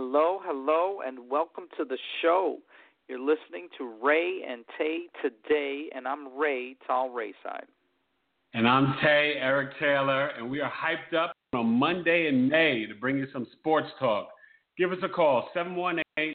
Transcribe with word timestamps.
Hello, 0.00 0.38
hello, 0.44 1.00
and 1.04 1.28
welcome 1.28 1.64
to 1.76 1.84
the 1.84 1.98
show. 2.22 2.58
You're 3.08 3.18
listening 3.18 3.66
to 3.78 3.96
Ray 4.00 4.42
and 4.48 4.64
Tay 4.78 5.06
today, 5.20 5.88
and 5.92 6.06
I'm 6.06 6.38
Ray, 6.38 6.76
Tall 6.86 7.10
Rayside. 7.10 7.66
And 8.54 8.68
I'm 8.68 8.94
Tay, 9.02 9.34
Eric 9.40 9.70
Taylor, 9.80 10.28
and 10.28 10.48
we 10.48 10.60
are 10.60 10.70
hyped 10.70 11.18
up 11.18 11.32
on 11.52 11.66
Monday 11.66 12.28
in 12.28 12.48
May 12.48 12.86
to 12.86 12.94
bring 12.94 13.18
you 13.18 13.26
some 13.32 13.44
sports 13.58 13.88
talk. 13.98 14.28
Give 14.78 14.92
us 14.92 14.98
a 15.02 15.08
call, 15.08 15.48
718 15.52 16.34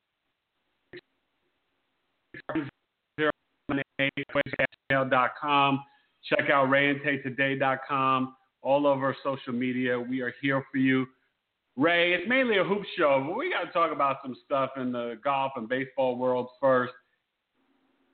com. 5.41 5.83
Check 6.29 6.49
out 6.51 6.67
rayandtaytoday.com. 6.67 8.35
All 8.61 8.85
over 8.85 9.15
social 9.23 9.53
media. 9.53 9.97
We 9.97 10.19
are 10.19 10.33
here 10.41 10.65
for 10.69 10.79
you. 10.79 11.05
Ray, 11.75 12.13
it's 12.13 12.29
mainly 12.29 12.59
a 12.59 12.63
hoop 12.63 12.83
show, 12.97 13.23
but 13.27 13.35
we 13.35 13.49
got 13.49 13.65
to 13.65 13.71
talk 13.71 13.91
about 13.91 14.17
some 14.23 14.35
stuff 14.45 14.71
in 14.77 14.91
the 14.91 15.19
golf 15.23 15.53
and 15.55 15.67
baseball 15.67 16.15
world 16.17 16.49
first. 16.61 16.93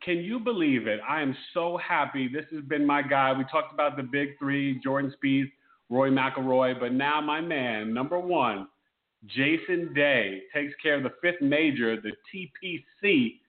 Can 0.02 0.20
you 0.20 0.40
believe 0.40 0.88
it? 0.88 1.02
I 1.08 1.22
am 1.22 1.36
so 1.54 1.78
happy. 1.78 2.30
This 2.30 2.46
has 2.54 2.64
been 2.64 2.86
my 2.86 3.02
guy. 3.02 3.34
We 3.34 3.44
talked 3.52 3.74
about 3.74 3.98
the 3.98 4.04
big 4.04 4.40
three: 4.40 4.80
Jordan 4.82 5.14
Spieth, 5.22 5.52
Rory 5.90 6.10
McIlroy, 6.10 6.80
but 6.80 6.94
now 6.94 7.20
my 7.20 7.42
man, 7.42 7.94
number 7.94 8.18
one, 8.18 8.70
Jason 9.26 9.94
Day, 9.94 10.44
takes 10.54 10.74
care 10.82 10.96
of 10.96 11.04
the 11.04 11.12
fifth 11.22 11.42
major, 11.42 12.00
the 12.00 12.14
TPC. 12.34 13.40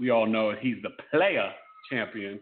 We 0.00 0.10
all 0.10 0.26
know 0.26 0.50
it. 0.50 0.58
He's 0.60 0.82
the 0.82 0.90
player 1.10 1.52
champion. 1.88 2.40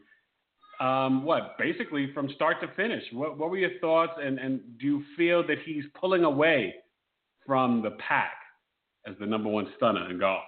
Um, 0.81 1.25
what 1.25 1.57
basically 1.59 2.13
from 2.13 2.29
start 2.35 2.61
to 2.61 2.69
finish? 2.75 3.03
What, 3.13 3.39
what 3.39 3.51
were 3.51 3.57
your 3.57 3.79
thoughts? 3.81 4.13
And, 4.23 4.39
and 4.39 4.61
do 4.79 4.87
you 4.87 5.05
feel 5.17 5.47
that 5.47 5.59
he's 5.65 5.85
pulling 5.99 6.25
away 6.25 6.75
from 7.47 7.83
the 7.83 7.93
pack 7.93 8.35
as 9.07 9.15
the 9.19 9.27
number 9.27 9.49
one 9.49 9.69
stunner 9.77 10.11
in 10.11 10.19
golf? 10.19 10.43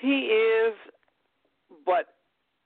He 0.00 0.30
is, 0.30 0.74
but 1.86 2.14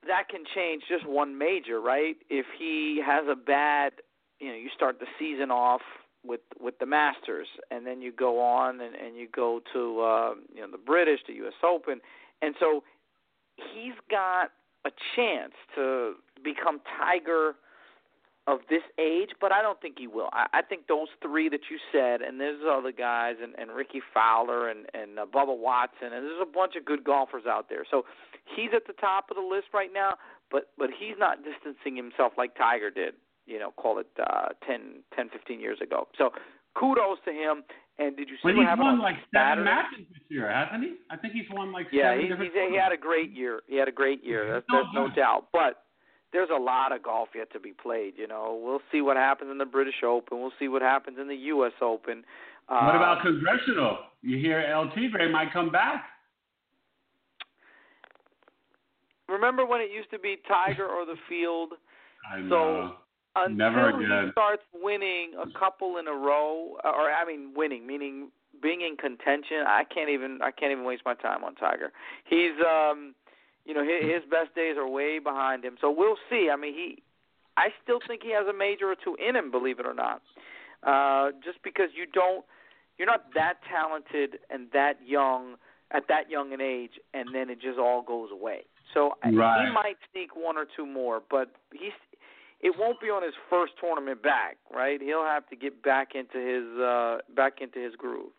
that 0.06 0.28
can 0.28 0.42
change 0.54 0.82
just 0.88 1.06
one 1.06 1.38
major, 1.38 1.80
right? 1.80 2.16
If 2.28 2.46
he 2.58 3.00
has 3.04 3.24
a 3.30 3.36
bad, 3.36 3.92
you 4.40 4.48
know, 4.48 4.54
you 4.54 4.68
start 4.74 4.98
the 4.98 5.06
season 5.18 5.50
off 5.50 5.82
with 6.24 6.40
with 6.60 6.78
the 6.78 6.86
Masters, 6.86 7.48
and 7.70 7.86
then 7.86 8.00
you 8.00 8.12
go 8.12 8.40
on 8.40 8.80
and, 8.80 8.94
and 8.94 9.16
you 9.16 9.28
go 9.34 9.60
to 9.72 10.00
uh, 10.00 10.34
you 10.54 10.60
know 10.60 10.70
the 10.70 10.78
British, 10.78 11.20
the 11.26 11.34
U.S. 11.34 11.54
Open, 11.64 12.00
and 12.42 12.54
so 12.60 12.82
he's 13.56 13.94
got 14.10 14.50
a 14.84 14.90
chance 15.16 15.52
to 15.74 16.14
become 16.42 16.80
Tiger 16.98 17.54
of 18.48 18.58
this 18.68 18.82
age, 18.98 19.30
but 19.40 19.52
I 19.52 19.62
don't 19.62 19.80
think 19.80 19.96
he 19.98 20.08
will. 20.08 20.28
I, 20.32 20.46
I 20.52 20.62
think 20.62 20.88
those 20.88 21.06
three 21.22 21.48
that 21.48 21.70
you 21.70 21.78
said, 21.92 22.22
and 22.22 22.40
there's 22.40 22.60
other 22.68 22.90
guys, 22.90 23.36
and, 23.40 23.54
and 23.56 23.70
Rickie 23.70 24.02
Fowler 24.12 24.68
and 24.68 24.86
and 24.94 25.18
uh, 25.18 25.26
Bubba 25.26 25.56
Watson, 25.56 26.12
and 26.12 26.26
there's 26.26 26.42
a 26.42 26.52
bunch 26.52 26.74
of 26.76 26.84
good 26.84 27.04
golfers 27.04 27.44
out 27.46 27.68
there. 27.68 27.84
So 27.88 28.04
he's 28.56 28.70
at 28.74 28.86
the 28.86 28.94
top 28.94 29.30
of 29.30 29.36
the 29.36 29.42
list 29.42 29.68
right 29.72 29.90
now, 29.94 30.14
but 30.50 30.70
but 30.76 30.90
he's 30.90 31.14
not 31.18 31.38
distancing 31.44 31.96
himself 31.96 32.32
like 32.36 32.56
Tiger 32.56 32.90
did. 32.90 33.14
You 33.46 33.58
know, 33.58 33.72
call 33.72 33.98
it 33.98 34.06
uh, 34.20 34.50
10, 34.66 35.02
10, 35.16 35.28
15 35.30 35.60
years 35.60 35.78
ago. 35.82 36.06
So 36.16 36.30
kudos 36.78 37.18
to 37.24 37.32
him. 37.32 37.64
And 37.98 38.16
did 38.16 38.28
you 38.28 38.36
see 38.36 38.40
But 38.44 38.56
what 38.56 38.66
he's 38.68 38.78
won 38.78 38.94
on 38.94 38.98
like 39.00 39.16
Saturday? 39.34 39.60
seven 39.60 39.64
matches 39.64 40.06
this 40.12 40.22
year, 40.28 40.50
hasn't 40.50 40.82
he? 40.82 40.94
I 41.10 41.16
think 41.16 41.34
he's 41.34 41.48
won 41.52 41.72
like 41.72 41.86
Yeah, 41.92 42.12
seven 42.14 42.28
different 42.28 42.52
he's, 42.54 42.70
he 42.72 42.76
had 42.76 42.92
a 42.92 42.96
great 42.96 43.30
year. 43.32 43.60
He 43.68 43.76
had 43.76 43.86
a 43.88 43.92
great 43.92 44.24
year. 44.24 44.62
No 44.70 44.76
there's 44.82 44.86
no 44.94 45.08
doubt. 45.14 45.48
But 45.52 45.84
there's 46.32 46.48
a 46.50 46.58
lot 46.58 46.92
of 46.92 47.02
golf 47.02 47.28
yet 47.34 47.52
to 47.52 47.60
be 47.60 47.72
played. 47.72 48.14
You 48.16 48.26
know, 48.26 48.58
we'll 48.64 48.80
see 48.90 49.02
what 49.02 49.16
happens 49.18 49.50
in 49.50 49.58
the 49.58 49.66
British 49.66 50.02
Open. 50.02 50.40
We'll 50.40 50.56
see 50.58 50.68
what 50.68 50.80
happens 50.80 51.18
in 51.20 51.28
the 51.28 51.36
U.S. 51.52 51.72
Open. 51.82 52.24
Uh, 52.68 52.80
What 52.86 52.96
about 52.96 53.22
congressional? 53.22 53.98
You 54.22 54.38
hear 54.38 54.60
El 54.60 54.88
Tigre 54.92 55.28
might 55.30 55.52
come 55.52 55.70
back. 55.70 56.06
remember 59.28 59.64
when 59.66 59.80
it 59.80 59.90
used 59.90 60.10
to 60.10 60.18
be 60.18 60.36
Tiger 60.48 60.86
or 60.86 61.04
the 61.06 61.16
field? 61.28 61.72
I 62.30 62.38
So, 62.40 62.48
know. 62.48 62.94
Until 63.34 63.56
Never 63.56 63.98
he 63.98 64.04
again. 64.04 64.28
starts 64.32 64.62
winning 64.74 65.32
a 65.40 65.58
couple 65.58 65.96
in 65.96 66.06
a 66.06 66.12
row, 66.12 66.76
or 66.84 67.10
I 67.10 67.24
mean, 67.26 67.52
winning, 67.56 67.86
meaning 67.86 68.28
being 68.62 68.82
in 68.82 68.96
contention. 68.96 69.64
I 69.66 69.84
can't 69.84 70.10
even 70.10 70.40
I 70.42 70.50
can't 70.50 70.70
even 70.72 70.84
waste 70.84 71.02
my 71.06 71.14
time 71.14 71.42
on 71.42 71.54
Tiger. 71.54 71.92
He's 72.24 72.52
um, 72.60 73.14
you 73.64 73.74
know, 73.74 73.82
his, 73.82 74.22
his 74.22 74.30
best 74.30 74.54
days 74.54 74.76
are 74.76 74.88
way 74.88 75.18
behind 75.18 75.64
him. 75.64 75.76
So 75.80 75.90
we'll 75.90 76.18
see. 76.28 76.50
I 76.52 76.56
mean, 76.56 76.74
he, 76.74 77.02
I 77.56 77.68
still 77.82 78.00
think 78.06 78.22
he 78.22 78.32
has 78.32 78.46
a 78.46 78.52
major 78.56 78.86
or 78.90 78.96
two 79.02 79.16
in 79.16 79.36
him, 79.36 79.50
believe 79.50 79.78
it 79.78 79.86
or 79.86 79.94
not. 79.94 80.20
Uh, 80.82 81.30
just 81.44 81.62
because 81.62 81.90
you 81.96 82.06
don't, 82.12 82.44
you're 82.98 83.06
not 83.06 83.26
that 83.34 83.54
talented 83.70 84.40
and 84.50 84.66
that 84.72 84.94
young 85.06 85.54
at 85.92 86.08
that 86.08 86.28
young 86.30 86.52
an 86.52 86.60
age, 86.60 86.92
and 87.14 87.34
then 87.34 87.50
it 87.50 87.60
just 87.60 87.78
all 87.78 88.02
goes 88.02 88.30
away. 88.32 88.62
So 88.94 89.12
Right. 89.22 89.66
he 89.66 89.72
might 89.72 89.96
sneak 90.10 90.34
one 90.34 90.56
or 90.56 90.64
two 90.76 90.86
more, 90.86 91.22
but 91.30 91.50
he's 91.72 91.92
it 92.62 92.72
won't 92.78 93.00
be 93.00 93.08
on 93.08 93.22
his 93.22 93.34
first 93.50 93.72
tournament 93.80 94.22
back, 94.22 94.56
right? 94.72 95.00
He'll 95.02 95.24
have 95.24 95.48
to 95.48 95.56
get 95.56 95.82
back 95.82 96.10
into 96.14 96.38
his 96.38 96.80
uh 96.80 97.18
back 97.36 97.54
into 97.60 97.80
his 97.80 97.94
groove. 97.96 98.30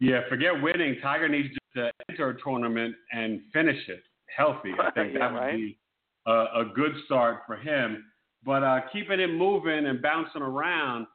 Yeah, 0.00 0.20
forget 0.28 0.60
winning. 0.60 0.96
Tiger 1.02 1.28
needs 1.28 1.48
to 1.76 1.90
enter 2.08 2.30
a 2.30 2.42
tournament 2.42 2.94
and 3.12 3.40
finish 3.52 3.88
it 3.88 4.02
healthy. 4.34 4.72
I 4.80 4.90
think 4.90 5.12
Yeah, 5.12 5.18
that 5.20 5.32
would 5.32 5.38
right. 5.38 5.56
be 5.56 5.78
a, 6.26 6.32
a 6.32 6.72
good 6.74 6.92
start 7.04 7.40
for 7.46 7.56
him. 7.56 8.04
But 8.44 8.62
uh, 8.62 8.80
keeping 8.92 9.20
it 9.20 9.28
moving 9.28 9.86
and 9.86 10.00
bouncing 10.00 10.42
around, 10.42 11.06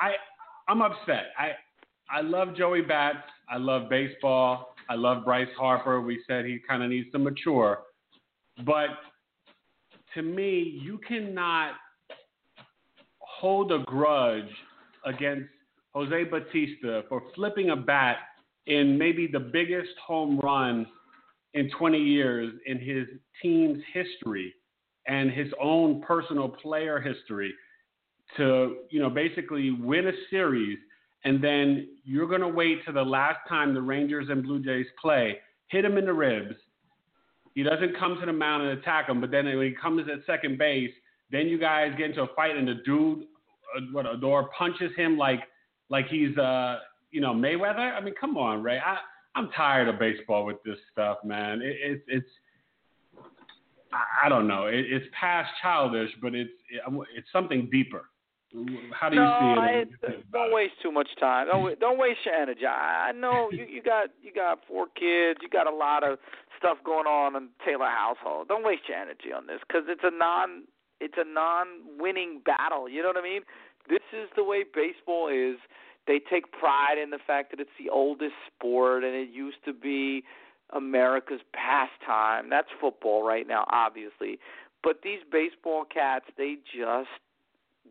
I 0.00 0.12
I'm 0.68 0.82
upset. 0.82 1.32
I 1.36 1.52
I 2.10 2.20
love 2.20 2.56
Joey 2.56 2.82
Bats. 2.82 3.18
I 3.50 3.56
love 3.56 3.90
baseball. 3.90 4.74
I 4.88 4.94
love 4.94 5.24
Bryce 5.24 5.48
Harper. 5.58 6.00
We 6.00 6.22
said 6.26 6.44
he 6.44 6.60
kind 6.66 6.82
of 6.82 6.90
needs 6.90 7.10
to 7.12 7.18
mature, 7.18 7.80
but 8.64 8.90
to 10.14 10.22
me, 10.22 10.78
you 10.82 10.98
cannot 11.06 11.72
hold 13.18 13.72
a 13.72 13.80
grudge 13.80 14.50
against 15.04 15.48
Jose 15.94 16.24
Bautista 16.24 17.02
for 17.08 17.22
flipping 17.34 17.70
a 17.70 17.76
bat 17.76 18.16
in 18.66 18.96
maybe 18.96 19.26
the 19.26 19.40
biggest 19.40 19.90
home 20.04 20.38
run 20.40 20.86
in 21.52 21.70
20 21.70 21.98
years 21.98 22.52
in 22.66 22.78
his 22.78 23.06
team's 23.42 23.82
history 23.92 24.52
and 25.06 25.30
his 25.30 25.48
own 25.60 26.02
personal 26.02 26.48
player 26.48 27.00
history 27.00 27.52
to, 28.36 28.78
you 28.90 29.00
know, 29.00 29.10
basically 29.10 29.70
win 29.70 30.08
a 30.08 30.12
series 30.30 30.78
and 31.24 31.42
then 31.42 31.88
you're 32.04 32.28
going 32.28 32.40
to 32.40 32.48
wait 32.48 32.84
to 32.86 32.92
the 32.92 33.02
last 33.02 33.38
time 33.48 33.72
the 33.72 33.80
Rangers 33.80 34.28
and 34.30 34.42
Blue 34.42 34.62
Jays 34.62 34.86
play, 35.00 35.38
hit 35.68 35.84
him 35.84 35.96
in 35.96 36.04
the 36.04 36.12
ribs. 36.12 36.54
He 37.54 37.62
doesn't 37.62 37.96
come 37.98 38.18
to 38.20 38.26
the 38.26 38.32
mound 38.32 38.64
and 38.64 38.78
attack 38.78 39.08
him, 39.08 39.20
but 39.20 39.30
then 39.30 39.46
when 39.46 39.66
he 39.66 39.72
comes 39.72 40.06
at 40.12 40.26
second 40.26 40.58
base, 40.58 40.90
then 41.30 41.46
you 41.46 41.58
guys 41.58 41.92
get 41.96 42.10
into 42.10 42.22
a 42.22 42.34
fight 42.34 42.56
and 42.56 42.66
the 42.66 42.74
dude, 42.84 43.24
uh, 43.76 43.80
what 43.92 44.06
Odor 44.06 44.48
punches 44.56 44.90
him 44.96 45.16
like 45.16 45.40
like 45.90 46.06
he's 46.08 46.36
uh 46.38 46.78
you 47.10 47.20
know 47.20 47.32
Mayweather. 47.32 47.94
I 47.94 48.00
mean, 48.00 48.14
come 48.20 48.36
on, 48.36 48.62
Ray. 48.62 48.78
I 48.78 48.96
I'm 49.36 49.50
tired 49.50 49.88
of 49.88 49.98
baseball 49.98 50.44
with 50.44 50.62
this 50.64 50.78
stuff, 50.92 51.18
man. 51.24 51.60
It, 51.62 51.76
it's 51.80 52.04
it's 52.08 52.28
I, 53.92 54.26
I 54.26 54.28
don't 54.28 54.46
know. 54.46 54.66
It, 54.66 54.84
it's 54.88 55.06
past 55.18 55.50
childish, 55.62 56.10
but 56.20 56.34
it's 56.34 56.50
it, 56.70 56.82
it's 57.16 57.28
something 57.32 57.68
deeper. 57.70 58.10
How 58.92 59.08
do 59.08 59.16
you 59.16 59.22
no, 59.22 59.38
see 59.40 59.50
it? 59.50 59.58
I, 59.58 59.84
do 59.84 60.12
you 60.12 60.22
don't 60.32 60.54
waste 60.54 60.74
too 60.80 60.92
much 60.92 61.08
time. 61.18 61.48
Don't 61.48 61.78
don't 61.80 61.98
waste 61.98 62.20
your 62.24 62.34
energy. 62.34 62.66
I 62.66 63.08
I 63.08 63.12
know 63.12 63.48
you 63.50 63.64
you 63.64 63.82
got 63.82 64.10
you 64.22 64.32
got 64.32 64.60
four 64.68 64.86
kids. 64.86 65.40
You 65.42 65.48
got 65.50 65.66
a 65.66 65.74
lot 65.74 66.04
of 66.04 66.18
stuff 66.58 66.78
going 66.84 67.06
on 67.06 67.34
in 67.34 67.44
the 67.44 67.64
Taylor 67.64 67.90
household. 67.90 68.48
Don't 68.48 68.64
waste 68.64 68.82
your 68.88 68.98
energy 68.98 69.32
on 69.34 69.46
this 69.46 69.58
because 69.66 69.84
it's 69.88 70.04
a 70.04 70.16
non 70.16 70.64
it's 71.00 71.18
a 71.18 71.24
non-winning 71.24 72.42
battle. 72.44 72.88
You 72.88 73.02
know 73.02 73.08
what 73.08 73.18
I 73.18 73.22
mean? 73.22 73.42
This 73.88 74.06
is 74.12 74.28
the 74.36 74.44
way 74.44 74.64
baseball 74.64 75.28
is. 75.28 75.58
They 76.06 76.20
take 76.20 76.52
pride 76.52 76.98
in 77.02 77.10
the 77.10 77.18
fact 77.26 77.50
that 77.50 77.60
it's 77.60 77.76
the 77.78 77.90
oldest 77.90 78.34
sport 78.46 79.04
and 79.04 79.14
it 79.14 79.30
used 79.30 79.64
to 79.64 79.72
be 79.72 80.22
America's 80.70 81.40
pastime. 81.52 82.50
That's 82.50 82.68
football 82.80 83.26
right 83.26 83.48
now, 83.48 83.64
obviously. 83.70 84.38
But 84.82 85.00
these 85.02 85.20
baseball 85.32 85.84
cats, 85.84 86.26
they 86.36 86.56
just 86.76 87.08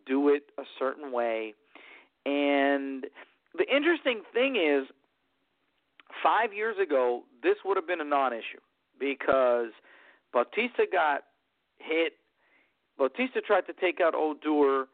do 0.05 0.29
it 0.29 0.43
a 0.57 0.63
certain 0.79 1.11
way 1.11 1.53
And 2.25 3.05
the 3.57 3.65
interesting 3.73 4.21
thing 4.33 4.55
is, 4.55 4.87
five 6.23 6.53
years 6.53 6.75
ago, 6.81 7.23
this 7.41 7.55
would 7.65 7.77
have 7.77 7.87
been 7.87 8.01
a 8.01 8.05
non-issue 8.05 8.61
because 8.99 9.71
Bautista 10.31 10.85
got 10.91 11.23
hit. 11.77 12.13
Bautista 12.97 13.41
tried 13.41 13.65
to 13.67 13.73
take 13.73 13.99
out 13.99 14.13
Odor, 14.15 14.85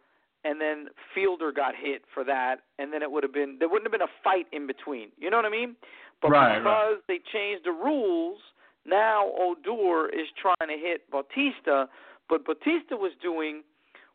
and 0.44 0.60
then 0.60 0.88
Fielder 1.14 1.52
got 1.52 1.76
hit 1.76 2.04
for 2.14 2.24
that, 2.24 2.58
and 2.80 2.92
then 2.92 3.04
it 3.04 3.12
would 3.12 3.24
have 3.24 3.34
been 3.34 3.58
there 3.60 3.70
wouldn't 3.70 3.86
have 3.86 3.92
been 3.92 4.08
a 4.08 4.14
fight 4.24 4.48
in 4.52 4.66
between. 4.68 5.10
You 5.18 5.30
know 5.30 5.38
what 5.38 5.46
I 5.46 5.50
mean? 5.50 5.76
But 6.22 6.32
Right, 6.32 6.60
because 6.60 6.98
they 7.08 7.20
changed 7.32 7.66
the 7.66 7.72
rules, 7.72 8.40
now 8.86 9.32
Odor 9.38 10.10
is 10.10 10.28
trying 10.42 10.70
to 10.70 10.78
hit 10.78 11.10
Bautista, 11.12 11.88
but 12.28 12.46
Bautista 12.46 12.96
was 12.96 13.12
doing 13.22 13.64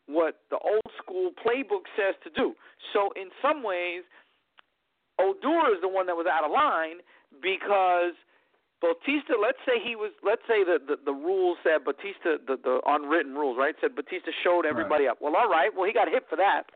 what 0.07 0.41
the 0.49 0.57
old 0.57 0.85
school 1.01 1.31
playbook 1.33 1.89
says 1.97 2.15
to 2.23 2.29
do. 2.29 2.53
So 2.93 3.09
in 3.15 3.29
some 3.41 3.63
ways, 3.63 4.03
Odor 5.19 5.73
is 5.73 5.81
the 5.81 5.87
one 5.87 6.05
that 6.07 6.15
was 6.15 6.27
out 6.29 6.43
of 6.43 6.51
line 6.51 7.01
because 7.41 8.13
Bautista, 8.81 9.39
let's 9.39 9.57
say 9.65 9.79
he 9.81 9.95
was, 9.95 10.11
let's 10.21 10.43
say 10.47 10.63
the 10.63 10.77
the, 10.77 10.97
the 11.01 11.15
rules 11.15 11.57
said 11.63 11.83
Bautista, 11.85 12.37
the 12.37 12.57
the 12.59 12.81
unwritten 12.85 13.33
rules, 13.33 13.57
right? 13.57 13.73
Said 13.81 13.95
Bautista 13.95 14.31
showed 14.43 14.65
everybody 14.65 15.07
up. 15.07 15.17
Well, 15.21 15.35
all 15.35 15.49
right. 15.49 15.71
Well, 15.73 15.87
he 15.87 15.93
got 15.93 16.07
hit 16.07 16.27
for 16.29 16.35
that. 16.35 16.69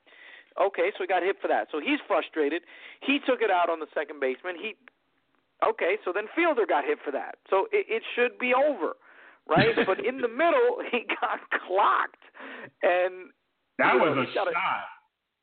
Okay, 0.59 0.91
so 0.97 1.03
he 1.03 1.07
got 1.07 1.21
hit 1.23 1.37
for 1.41 1.47
that. 1.47 1.67
So 1.71 1.79
he's 1.79 1.99
frustrated. 2.07 2.63
He 3.05 3.19
took 3.23 3.41
it 3.41 3.51
out 3.51 3.69
on 3.69 3.79
the 3.79 3.87
second 3.93 4.19
baseman. 4.19 4.55
He, 4.59 4.75
okay, 5.63 5.95
so 6.03 6.11
then 6.11 6.25
Fielder 6.35 6.65
got 6.65 6.83
hit 6.83 6.97
for 7.03 7.11
that. 7.11 7.37
So 7.49 7.67
it, 7.71 7.85
it 7.87 8.03
should 8.15 8.39
be 8.39 8.51
over, 8.53 8.97
right? 9.49 9.75
but 9.87 10.03
in 10.05 10.17
the 10.21 10.27
middle, 10.29 10.79
he 10.91 11.03
got 11.21 11.39
clocked, 11.65 12.23
and 12.83 13.31
That 13.77 13.95
was 13.95 14.15
know, 14.15 14.21
a 14.21 14.25
he 14.25 14.33
shot. 14.33 14.47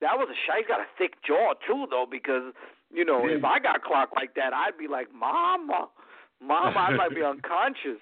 that 0.01 0.17
was 0.17 0.29
a 0.31 0.39
shot. 0.47 0.57
He's 0.59 0.67
got 0.69 0.81
a 0.81 0.87
thick 0.99 1.15
jaw 1.27 1.55
too, 1.67 1.87
though, 1.91 2.07
because 2.11 2.53
you 2.93 3.05
know 3.05 3.27
Yeah. 3.27 3.37
if 3.39 3.45
I 3.45 3.59
got 3.59 3.83
clocked 3.83 4.15
like 4.17 4.35
that, 4.35 4.53
I'd 4.55 4.79
be 4.79 4.89
like, 4.89 5.13
"Mama, 5.13 5.89
Mama," 6.41 6.79
I 6.79 6.91
might 6.97 7.15
be 7.15 7.23
unconscious. 7.35 8.01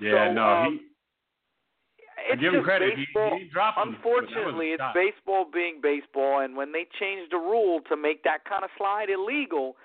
Yeah, 0.00 0.28
so, 0.28 0.32
no, 0.32 0.44
um, 0.44 0.72
he, 0.72 2.32
it's 2.32 2.40
give 2.42 2.54
him 2.54 2.64
credit. 2.64 2.94
He, 2.98 3.04
baseball. 3.06 3.38
he 3.38 3.44
dropped 3.48 3.78
him, 3.78 3.92
but 3.92 4.02
that 4.02 4.04
was 4.04 4.14
a 4.14 4.26
Unfortunately, 4.26 4.66
it's 4.74 4.82
baseball 4.94 5.46
being 5.52 5.80
baseball, 5.82 6.40
and 6.40 6.56
when 6.56 6.72
they 6.72 6.86
changed 6.98 7.30
the 7.32 7.38
rule 7.38 7.80
to 7.88 7.96
make 7.96 8.22
that 8.24 8.44
kind 8.44 8.64
of 8.64 8.70
slide 8.78 9.06
illegal, 9.10 9.76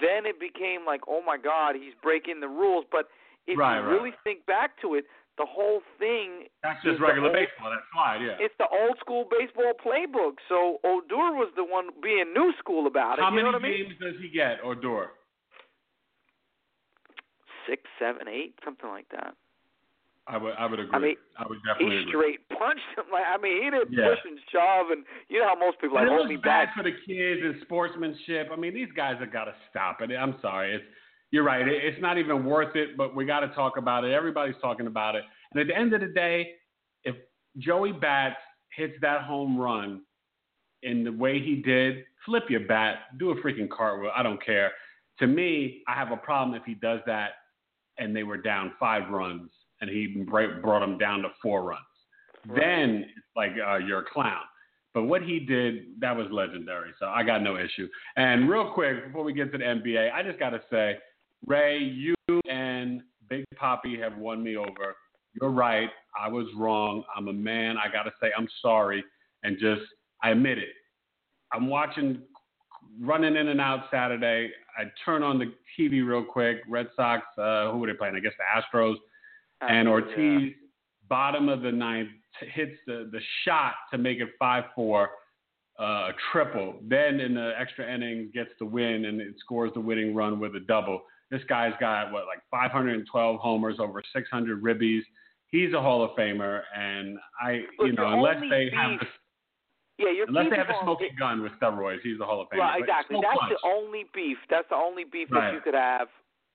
then 0.00 0.26
it 0.26 0.40
became 0.40 0.84
like, 0.86 1.02
oh 1.08 1.22
my 1.24 1.36
God, 1.36 1.76
he's 1.76 1.94
breaking 2.02 2.40
the 2.40 2.48
rules. 2.48 2.84
But 2.90 3.08
if 3.46 3.58
Right, 3.58 3.78
you 3.78 3.84
right, 3.86 3.92
really 3.92 4.12
think 4.24 4.46
back 4.46 4.80
to 4.82 4.94
it, 4.94 5.04
the 5.36 5.44
whole 5.46 5.80
thing 5.98 6.46
That's 6.62 6.82
just 6.84 7.00
regular 7.00 7.28
old- 7.28 7.34
baseball. 7.36 7.70
That 7.70 7.82
slide, 7.92 8.22
yeah. 8.22 8.36
it's 8.38 8.54
the 8.58 8.68
old 8.70 8.98
school 9.00 9.26
baseball 9.30 9.72
playbook. 9.84 10.38
So 10.48 10.78
Odor 10.84 11.34
was 11.34 11.50
the 11.56 11.64
one 11.64 11.90
being 12.02 12.32
new 12.32 12.52
school 12.58 12.86
about 12.86 13.18
it. 13.18 13.22
How 13.22 13.30
you 13.30 13.36
many 13.36 13.42
know 13.50 13.58
what 13.58 13.64
I 13.64 13.68
mean? 13.68 13.88
games 13.88 13.98
does 14.00 14.14
he 14.20 14.28
get, 14.28 14.58
Odor? 14.62 15.10
Six, 17.68 17.82
seven, 17.98 18.28
eight, 18.28 18.54
something 18.64 18.88
like 18.90 19.08
that. 19.10 19.34
I 20.26 20.38
would, 20.38 20.54
I 20.56 20.64
would 20.66 20.80
agree. 20.80 20.94
I 20.94 20.98
mean, 20.98 21.16
would 21.48 21.58
He 21.60 21.68
definitely 21.68 21.96
agree. 21.98 22.10
straight 22.12 22.48
punched 22.58 22.88
him. 22.96 23.04
Like 23.12 23.24
I 23.28 23.36
mean, 23.36 23.62
he 23.62 23.70
didn't 23.70 23.92
Yeah. 23.92 24.08
push 24.08 24.20
and 24.24 24.38
shove, 24.52 24.90
and 24.90 25.04
you 25.28 25.40
know 25.40 25.48
how 25.48 25.54
most 25.58 25.80
people 25.80 25.96
like 25.96 26.08
hold 26.08 26.28
me 26.28 26.36
bad 26.36 26.68
back. 26.68 26.76
for 26.76 26.82
the 26.82 26.92
kids 26.92 27.40
and 27.44 27.60
sportsmanship. 27.62 28.48
I 28.52 28.56
mean, 28.56 28.72
these 28.72 28.90
guys 28.96 29.16
have 29.20 29.32
got 29.32 29.44
to 29.44 29.54
stop 29.70 30.00
it. 30.00 30.10
I'm 30.16 30.38
sorry. 30.40 30.74
It's 30.76 30.84
you're 31.30 31.44
right. 31.44 31.66
It, 31.66 31.84
it's 31.84 32.00
not 32.00 32.18
even 32.18 32.44
worth 32.44 32.76
it. 32.76 32.96
But 32.96 33.14
we 33.14 33.24
got 33.24 33.40
to 33.40 33.48
talk 33.48 33.76
about 33.76 34.04
it. 34.04 34.12
Everybody's 34.12 34.56
talking 34.60 34.86
about 34.86 35.14
it. 35.14 35.24
And 35.52 35.60
at 35.60 35.66
the 35.66 35.76
end 35.76 35.92
of 35.94 36.00
the 36.00 36.08
day, 36.08 36.52
if 37.04 37.16
Joey 37.58 37.92
Bats 37.92 38.36
hits 38.76 38.94
that 39.02 39.22
home 39.22 39.58
run 39.58 40.02
in 40.82 41.04
the 41.04 41.12
way 41.12 41.40
he 41.40 41.56
did, 41.56 42.04
flip 42.24 42.44
your 42.48 42.60
bat, 42.60 43.18
do 43.18 43.30
a 43.30 43.36
freaking 43.36 43.68
cartwheel. 43.68 44.10
I 44.14 44.22
don't 44.22 44.44
care. 44.44 44.72
To 45.20 45.26
me, 45.26 45.82
I 45.88 45.94
have 45.94 46.10
a 46.10 46.16
problem 46.16 46.56
if 46.56 46.64
he 46.64 46.74
does 46.74 47.00
that 47.06 47.30
and 47.98 48.14
they 48.14 48.24
were 48.24 48.36
down 48.36 48.72
five 48.80 49.10
runs 49.10 49.50
and 49.80 49.88
he 49.88 50.24
brought 50.28 50.80
them 50.80 50.98
down 50.98 51.22
to 51.22 51.28
four 51.42 51.62
runs. 51.62 51.80
Then 52.46 53.04
it's 53.16 53.26
like 53.36 53.52
uh, 53.52 53.76
you're 53.76 54.00
a 54.00 54.10
clown. 54.12 54.42
But 54.92 55.04
what 55.04 55.22
he 55.22 55.40
did, 55.40 56.00
that 56.00 56.16
was 56.16 56.26
legendary. 56.30 56.92
So 57.00 57.06
I 57.06 57.24
got 57.24 57.42
no 57.42 57.56
issue. 57.56 57.88
And 58.16 58.48
real 58.48 58.72
quick, 58.72 59.06
before 59.06 59.24
we 59.24 59.32
get 59.32 59.50
to 59.52 59.58
the 59.58 59.64
NBA, 59.64 60.12
I 60.12 60.22
just 60.22 60.38
got 60.38 60.50
to 60.50 60.60
say, 60.70 60.98
Ray, 61.46 61.78
you 61.78 62.14
and 62.48 63.02
Big 63.28 63.44
Poppy 63.56 63.98
have 63.98 64.16
won 64.18 64.42
me 64.42 64.56
over. 64.56 64.94
You're 65.40 65.50
right. 65.50 65.90
I 66.18 66.28
was 66.28 66.46
wrong. 66.56 67.04
I'm 67.14 67.28
a 67.28 67.32
man. 67.32 67.76
I 67.76 67.90
got 67.90 68.04
to 68.04 68.12
say, 68.20 68.30
I'm 68.36 68.48
sorry. 68.62 69.04
And 69.42 69.58
just, 69.58 69.82
I 70.22 70.30
admit 70.30 70.58
it. 70.58 70.70
I'm 71.52 71.68
watching, 71.68 72.22
running 73.00 73.36
in 73.36 73.48
and 73.48 73.60
out 73.60 73.84
Saturday. 73.90 74.50
I 74.78 74.84
turn 75.04 75.22
on 75.22 75.38
the 75.38 75.52
TV 75.78 76.06
real 76.06 76.24
quick. 76.24 76.58
Red 76.68 76.88
Sox, 76.96 77.22
uh, 77.38 77.70
who 77.70 77.78
were 77.78 77.88
they 77.88 77.94
playing? 77.94 78.14
I 78.16 78.20
guess 78.20 78.32
the 78.38 78.78
Astros. 78.78 78.96
And 79.60 79.88
Ortiz, 79.88 80.52
bottom 81.08 81.48
of 81.48 81.62
the 81.62 81.72
ninth, 81.72 82.10
t- 82.40 82.46
hits 82.52 82.76
the, 82.86 83.08
the 83.12 83.20
shot 83.44 83.74
to 83.92 83.98
make 83.98 84.18
it 84.18 84.28
5 84.38 84.64
4, 84.74 85.10
uh, 85.78 85.82
a 85.82 86.10
triple. 86.32 86.76
Then 86.82 87.20
in 87.20 87.34
the 87.34 87.52
extra 87.58 87.92
inning, 87.92 88.30
gets 88.34 88.50
the 88.58 88.66
win 88.66 89.06
and 89.06 89.20
it 89.20 89.34
scores 89.38 89.72
the 89.74 89.80
winning 89.80 90.14
run 90.14 90.38
with 90.38 90.54
a 90.56 90.60
double. 90.60 91.02
This 91.30 91.42
guy's 91.48 91.72
got, 91.80 92.12
what, 92.12 92.26
like 92.26 92.40
512 92.50 93.40
homers, 93.40 93.76
over 93.80 94.02
600 94.14 94.62
ribbies. 94.62 95.00
He's 95.48 95.72
a 95.72 95.80
Hall 95.80 96.02
of 96.04 96.10
Famer. 96.18 96.62
And 96.76 97.18
I, 97.42 97.62
you 97.80 97.92
know, 97.92 98.12
unless 98.12 98.42
they 98.50 98.70
have 98.76 98.98
beef- 99.00 99.08
the, 99.98 100.04
yeah, 100.04 100.10
you're 100.12 100.26
unless 100.26 100.50
they 100.50 100.56
have 100.56 100.68
a 100.70 100.78
smoking 100.82 101.10
gun 101.18 101.42
with 101.42 101.52
steroids, 101.60 102.00
he's 102.02 102.20
a 102.20 102.24
Hall 102.24 102.40
of 102.42 102.48
Famer. 102.48 102.58
Right, 102.58 102.80
exactly. 102.80 103.18
That's 103.22 103.38
punch. 103.38 103.52
the 103.62 103.68
only 103.68 104.04
beef. 104.12 104.38
That's 104.50 104.68
the 104.68 104.76
only 104.76 105.04
beef 105.04 105.28
Right. 105.30 105.48
that 105.50 105.54
you 105.54 105.60
could 105.60 105.74
have 105.74 106.08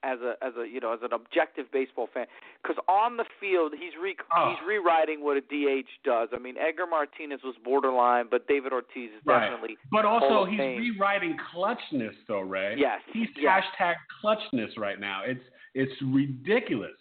as 0.03 0.19
a 0.21 0.35
as 0.43 0.53
a 0.57 0.65
you 0.67 0.79
know 0.79 0.93
as 0.93 0.99
an 1.03 1.13
objective 1.13 1.65
baseball 1.71 2.07
fan. 2.13 2.25
Because 2.61 2.77
on 2.89 3.15
the 3.15 3.23
field, 3.39 3.73
he's 3.73 3.93
re 4.01 4.15
Oh. 4.35 4.49
he's 4.51 4.67
rewriting 4.67 5.23
what 5.23 5.37
a 5.37 5.41
DH 5.41 5.87
does. 6.03 6.27
I 6.33 6.39
mean, 6.39 6.55
Edgar 6.57 6.85
Martinez 6.87 7.39
was 7.43 7.55
borderline, 7.63 8.25
but 8.29 8.47
David 8.47 8.73
Ortiz 8.73 9.11
is 9.11 9.25
Right. 9.25 9.49
definitely 9.49 9.77
But 9.91 10.03
also, 10.05 10.43
he's 10.45 10.57
Fame. 10.59 10.77
rewriting 10.77 11.37
clutchness, 11.53 12.15
though, 12.27 12.41
Ray. 12.41 12.75
yes. 12.77 13.01
He's 13.13 13.29
yes. 13.37 13.63
hashtag 13.79 13.95
clutchness 14.21 14.77
right 14.77 14.99
now. 14.99 15.21
It's 15.25 15.43
it's 15.75 16.01
ridiculous. 16.01 16.95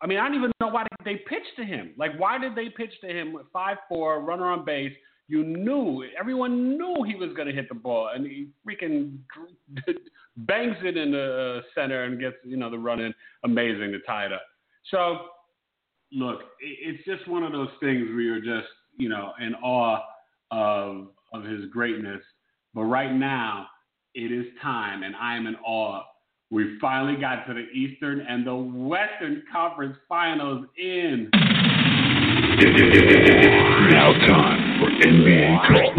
I 0.00 0.06
mean, 0.06 0.18
I 0.18 0.24
don't 0.28 0.36
even 0.36 0.52
know 0.60 0.68
why 0.68 0.86
they 1.04 1.16
pitched 1.16 1.56
to 1.56 1.64
him. 1.64 1.92
Like, 1.96 2.18
why 2.18 2.38
did 2.38 2.54
they 2.54 2.68
pitch 2.70 2.92
to 3.00 3.08
him 3.08 3.32
with 3.32 3.46
five 3.52 3.78
four 3.88 4.20
runner 4.20 4.46
on 4.46 4.64
base? 4.64 4.92
You 5.28 5.42
knew 5.42 6.04
everyone 6.18 6.78
knew 6.78 7.02
he 7.02 7.16
was 7.16 7.32
going 7.34 7.48
to 7.48 7.54
hit 7.54 7.68
the 7.68 7.74
ball, 7.74 8.08
and 8.14 8.24
he 8.26 8.48
freaking 8.66 9.18
bangs 10.36 10.76
it 10.84 10.96
in 10.96 11.10
the 11.12 11.58
uh, 11.58 11.62
center 11.74 12.04
and 12.04 12.18
gets 12.20 12.36
you 12.44 12.56
know 12.56 12.70
the 12.70 12.78
run 12.78 13.00
in. 13.00 13.12
Amazing 13.44 13.92
to 13.92 13.98
tie 14.00 14.26
it 14.26 14.32
up. 14.32 14.42
So, 14.90 15.18
look, 16.12 16.40
it's 16.60 17.04
just 17.04 17.28
one 17.28 17.42
of 17.42 17.52
those 17.52 17.70
things 17.80 18.08
where 18.10 18.20
you're 18.20 18.40
just 18.40 18.68
you 18.96 19.08
know 19.08 19.32
in 19.40 19.54
awe 19.56 20.00
of 20.50 21.08
of 21.32 21.44
his 21.44 21.66
greatness. 21.72 22.22
But 22.74 22.84
right 22.84 23.12
now, 23.12 23.66
it 24.14 24.30
is 24.32 24.46
time, 24.62 25.02
and 25.02 25.16
I 25.16 25.36
am 25.36 25.46
in 25.46 25.56
awe. 25.56 26.02
We 26.50 26.78
finally 26.80 27.20
got 27.20 27.44
to 27.46 27.54
the 27.54 27.68
Eastern 27.70 28.20
and 28.20 28.46
the 28.46 28.54
Western 28.54 29.42
Conference 29.52 29.96
Finals 30.08 30.66
in. 30.78 31.28
Now 33.90 34.12
time 34.26 34.78
for 34.78 34.88
NBA 34.88 35.58
talk. 35.68 35.96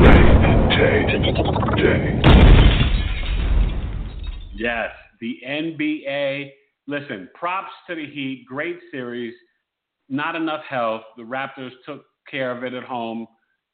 Ray 0.00 0.22
and 0.48 0.70
Tay. 0.70 1.04
Tay. 1.82 2.20
Yes, 4.54 4.90
the 5.20 5.40
NBA. 5.46 6.59
Listen, 6.90 7.28
props 7.34 7.70
to 7.88 7.94
the 7.94 8.04
Heat. 8.04 8.44
Great 8.48 8.80
series. 8.90 9.32
Not 10.08 10.34
enough 10.34 10.64
health. 10.68 11.02
The 11.16 11.22
Raptors 11.22 11.70
took 11.86 12.04
care 12.28 12.50
of 12.50 12.64
it 12.64 12.74
at 12.74 12.82
home, 12.82 13.28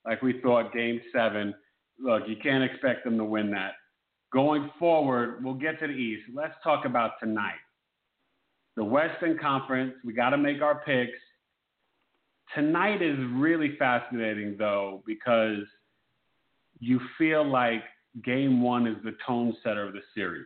like 0.05 0.21
we 0.21 0.39
thought, 0.43 0.75
game 0.75 1.01
seven. 1.15 1.55
Look, 1.99 2.25
you 2.29 2.37
can't 2.43 2.63
expect 2.63 3.05
them 3.05 3.17
to 3.17 3.25
win 3.25 3.51
that. 3.53 3.73
Going 4.35 4.71
forward, 4.79 5.43
we'll 5.43 5.55
get 5.55 5.81
to 5.81 5.87
the 5.87 5.95
East. 5.95 6.25
Let's 6.35 6.57
talk 6.63 6.85
about 6.85 7.13
tonight. 7.19 7.55
The 8.77 8.85
Western 8.85 9.39
Conference, 9.39 9.95
we 10.05 10.13
got 10.13 10.31
to 10.31 10.37
make 10.37 10.61
our 10.61 10.83
picks. 10.85 11.19
Tonight 12.55 13.01
is 13.01 13.17
really 13.33 13.77
fascinating, 13.79 14.57
though, 14.59 15.03
because 15.07 15.65
you 16.81 17.01
feel 17.17 17.51
like 17.51 17.83
game 18.23 18.61
one 18.61 18.87
is 18.87 18.97
the 19.05 19.17
tone 19.27 19.57
setter 19.65 19.87
of 19.87 19.95
the 19.95 20.03
series. 20.15 20.45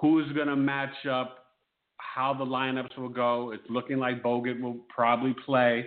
Who's 0.00 0.32
going 0.32 0.48
to 0.48 0.56
match 0.56 1.04
up? 1.04 1.40
How 2.14 2.34
the 2.34 2.44
lineups 2.44 2.98
will 2.98 3.08
go? 3.08 3.52
It's 3.52 3.64
looking 3.68 3.98
like 3.98 4.22
Bogut 4.22 4.60
will 4.60 4.80
probably 4.88 5.34
play. 5.44 5.86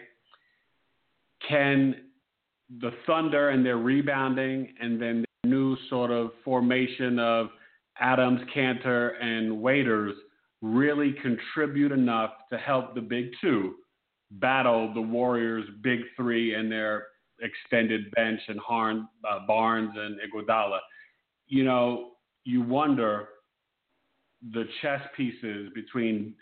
Can 1.48 1.96
the 2.80 2.92
Thunder 3.06 3.50
and 3.50 3.66
their 3.66 3.78
rebounding 3.78 4.74
and 4.82 5.00
then 5.00 5.24
the 5.44 5.50
new 5.50 5.78
sort 5.90 6.12
of 6.12 6.32
formation 6.44 7.20
of 7.20 7.50
Adams, 8.00 8.42
Kanter, 8.56 9.12
and 9.22 9.62
Waiters 9.62 10.16
really 10.62 11.14
contribute 11.22 11.92
enough 11.92 12.32
to 12.52 12.58
help 12.58 12.96
the 12.96 13.02
Big 13.02 13.30
Two 13.42 13.76
battle 14.32 14.94
the 14.94 15.02
Warriors' 15.02 15.66
Big 15.82 16.00
Three 16.16 16.56
and 16.56 16.72
their 16.72 17.06
extended 17.42 18.10
bench 18.12 18.40
and 18.48 18.60
Harn, 18.60 19.08
uh, 19.30 19.40
Barnes 19.46 19.92
and 19.96 20.20
Iguodala, 20.20 20.80
you 21.48 21.64
know, 21.64 22.12
you 22.44 22.62
wonder 22.62 23.28
the 24.54 24.66
chess 24.82 25.02
pieces 25.16 25.72
between 25.74 26.34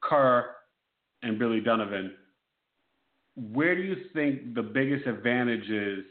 Kerr 0.00 0.50
and 1.22 1.38
Billy 1.38 1.60
Donovan. 1.60 2.14
Where 3.36 3.74
do 3.74 3.82
you 3.82 3.96
think 4.12 4.54
the 4.54 4.62
biggest 4.62 5.06
advantage 5.06 5.68
is 5.68 6.04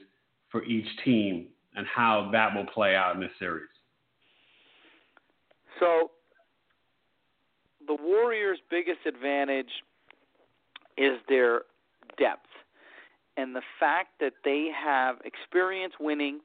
for 0.49 0.63
each 0.65 0.87
team 1.05 1.47
and 1.75 1.85
how 1.87 2.29
that 2.33 2.55
will 2.55 2.65
play 2.65 2.95
out 2.95 3.15
in 3.15 3.21
this 3.21 3.31
series? 3.39 3.69
So, 5.79 6.11
the 7.87 7.95
Warriors' 7.95 8.59
biggest 8.69 8.99
advantage 9.05 9.71
is 10.97 11.17
their 11.27 11.61
depth 12.17 12.47
and 13.37 13.55
the 13.55 13.61
fact 13.79 14.09
that 14.19 14.33
they 14.43 14.69
have 14.73 15.17
experience 15.25 15.93
winning 15.99 16.39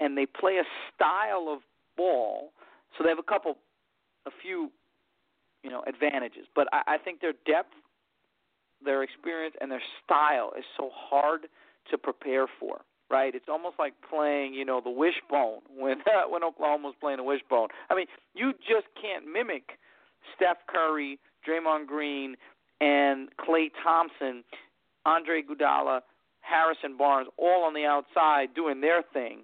and 0.00 0.16
they 0.16 0.26
play 0.26 0.56
a 0.56 0.64
style 0.94 1.48
of 1.48 1.60
ball. 1.96 2.52
So 2.96 3.04
they 3.04 3.10
have 3.10 3.18
a 3.18 3.22
couple, 3.22 3.56
a 4.30 4.42
few, 4.42 4.70
you 5.62 5.70
know, 5.70 5.82
advantages. 5.86 6.46
But 6.54 6.68
I, 6.72 6.94
I 6.94 6.98
think 6.98 7.20
their 7.20 7.34
depth, 7.46 7.74
their 8.84 9.02
experience, 9.02 9.54
and 9.60 9.70
their 9.70 9.82
style 10.04 10.52
is 10.58 10.64
so 10.76 10.90
hard 10.92 11.48
to 11.90 11.98
prepare 11.98 12.46
for. 12.58 12.80
Right? 13.10 13.34
It's 13.34 13.48
almost 13.48 13.74
like 13.76 13.94
playing, 14.08 14.54
you 14.54 14.64
know, 14.64 14.80
the 14.80 14.90
wishbone 14.90 15.60
when 15.76 15.98
when 16.28 16.44
Oklahoma 16.44 16.88
was 16.88 16.94
playing 17.00 17.18
the 17.18 17.24
wishbone. 17.24 17.68
I 17.90 17.96
mean, 17.96 18.06
you 18.34 18.52
just 18.52 18.86
can't 19.00 19.26
mimic 19.26 19.78
Steph 20.36 20.58
Curry, 20.68 21.18
Draymond 21.46 21.86
Green, 21.86 22.36
and 22.80 23.28
Klay 23.36 23.70
Thompson, 23.82 24.44
Andre 25.04 25.42
Iguodala, 25.42 26.00
Harrison 26.40 26.96
Barnes, 26.96 27.28
all 27.36 27.64
on 27.64 27.74
the 27.74 27.84
outside 27.84 28.54
doing 28.54 28.80
their 28.80 29.02
thing, 29.12 29.40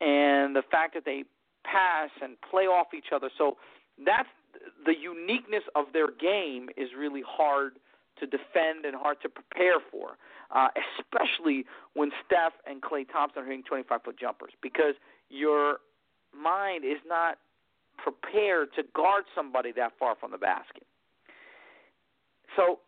and 0.00 0.54
the 0.54 0.62
fact 0.70 0.94
that 0.94 1.04
they 1.04 1.24
pass 1.64 2.10
and 2.22 2.36
play 2.50 2.64
off 2.64 2.88
each 2.96 3.12
other. 3.14 3.30
So 3.36 3.56
that's 4.04 4.28
the 4.84 4.94
uniqueness 4.94 5.64
of 5.74 5.86
their 5.92 6.08
game 6.08 6.68
is 6.76 6.88
really 6.96 7.22
hard 7.26 7.74
to 8.20 8.26
defend 8.26 8.84
and 8.84 8.94
hard 8.94 9.18
to 9.22 9.28
prepare 9.28 9.78
for, 9.90 10.18
uh, 10.54 10.68
especially 10.98 11.64
when 11.94 12.10
Steph 12.26 12.52
and 12.66 12.82
Klay 12.82 13.06
Thompson 13.10 13.42
are 13.42 13.46
hitting 13.46 13.62
25 13.62 14.02
foot 14.02 14.18
jumpers 14.18 14.52
because 14.62 14.94
your 15.30 15.78
mind 16.34 16.84
is 16.84 16.98
not 17.06 17.38
prepared 17.96 18.68
to 18.74 18.82
guard 18.94 19.24
somebody 19.34 19.72
that 19.72 19.92
far 19.98 20.14
from 20.18 20.30
the 20.30 20.38
basket. 20.38 20.86
So 22.56 22.80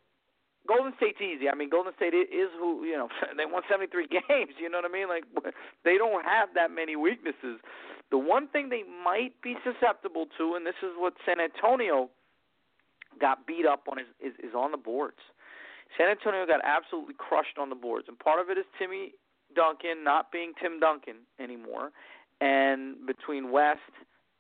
Golden 0.66 0.92
State's 0.96 1.20
easy. 1.20 1.48
I 1.48 1.54
mean, 1.54 1.70
Golden 1.70 1.92
State 1.96 2.14
is 2.14 2.50
who 2.58 2.84
you 2.84 2.96
know. 2.96 3.08
They 3.36 3.46
won 3.46 3.62
73 3.68 4.06
games. 4.28 4.54
You 4.58 4.68
know 4.68 4.78
what 4.78 4.90
I 4.90 4.92
mean? 4.92 5.08
Like 5.08 5.24
they 5.84 5.96
don't 5.96 6.24
have 6.24 6.50
that 6.54 6.70
many 6.70 6.96
weaknesses. 6.96 7.60
The 8.10 8.18
one 8.18 8.48
thing 8.48 8.68
they 8.68 8.82
might 9.04 9.40
be 9.42 9.54
susceptible 9.62 10.26
to, 10.38 10.54
and 10.54 10.66
this 10.66 10.74
is 10.82 10.90
what 10.96 11.14
San 11.24 11.40
Antonio 11.40 12.10
got 13.20 13.46
beat 13.46 13.66
up 13.66 13.86
on, 13.90 13.98
is, 13.98 14.06
is, 14.20 14.34
is 14.40 14.54
on 14.54 14.72
the 14.72 14.76
boards. 14.76 15.18
San 15.96 16.08
Antonio 16.08 16.46
got 16.46 16.60
absolutely 16.64 17.14
crushed 17.18 17.58
on 17.58 17.68
the 17.68 17.74
boards, 17.74 18.06
and 18.08 18.18
part 18.18 18.40
of 18.40 18.50
it 18.50 18.58
is 18.58 18.64
Timmy 18.78 19.12
Duncan 19.54 20.04
not 20.04 20.30
being 20.30 20.52
Tim 20.60 20.78
Duncan 20.78 21.26
anymore, 21.40 21.90
and 22.40 23.06
between 23.06 23.50
West 23.50 23.80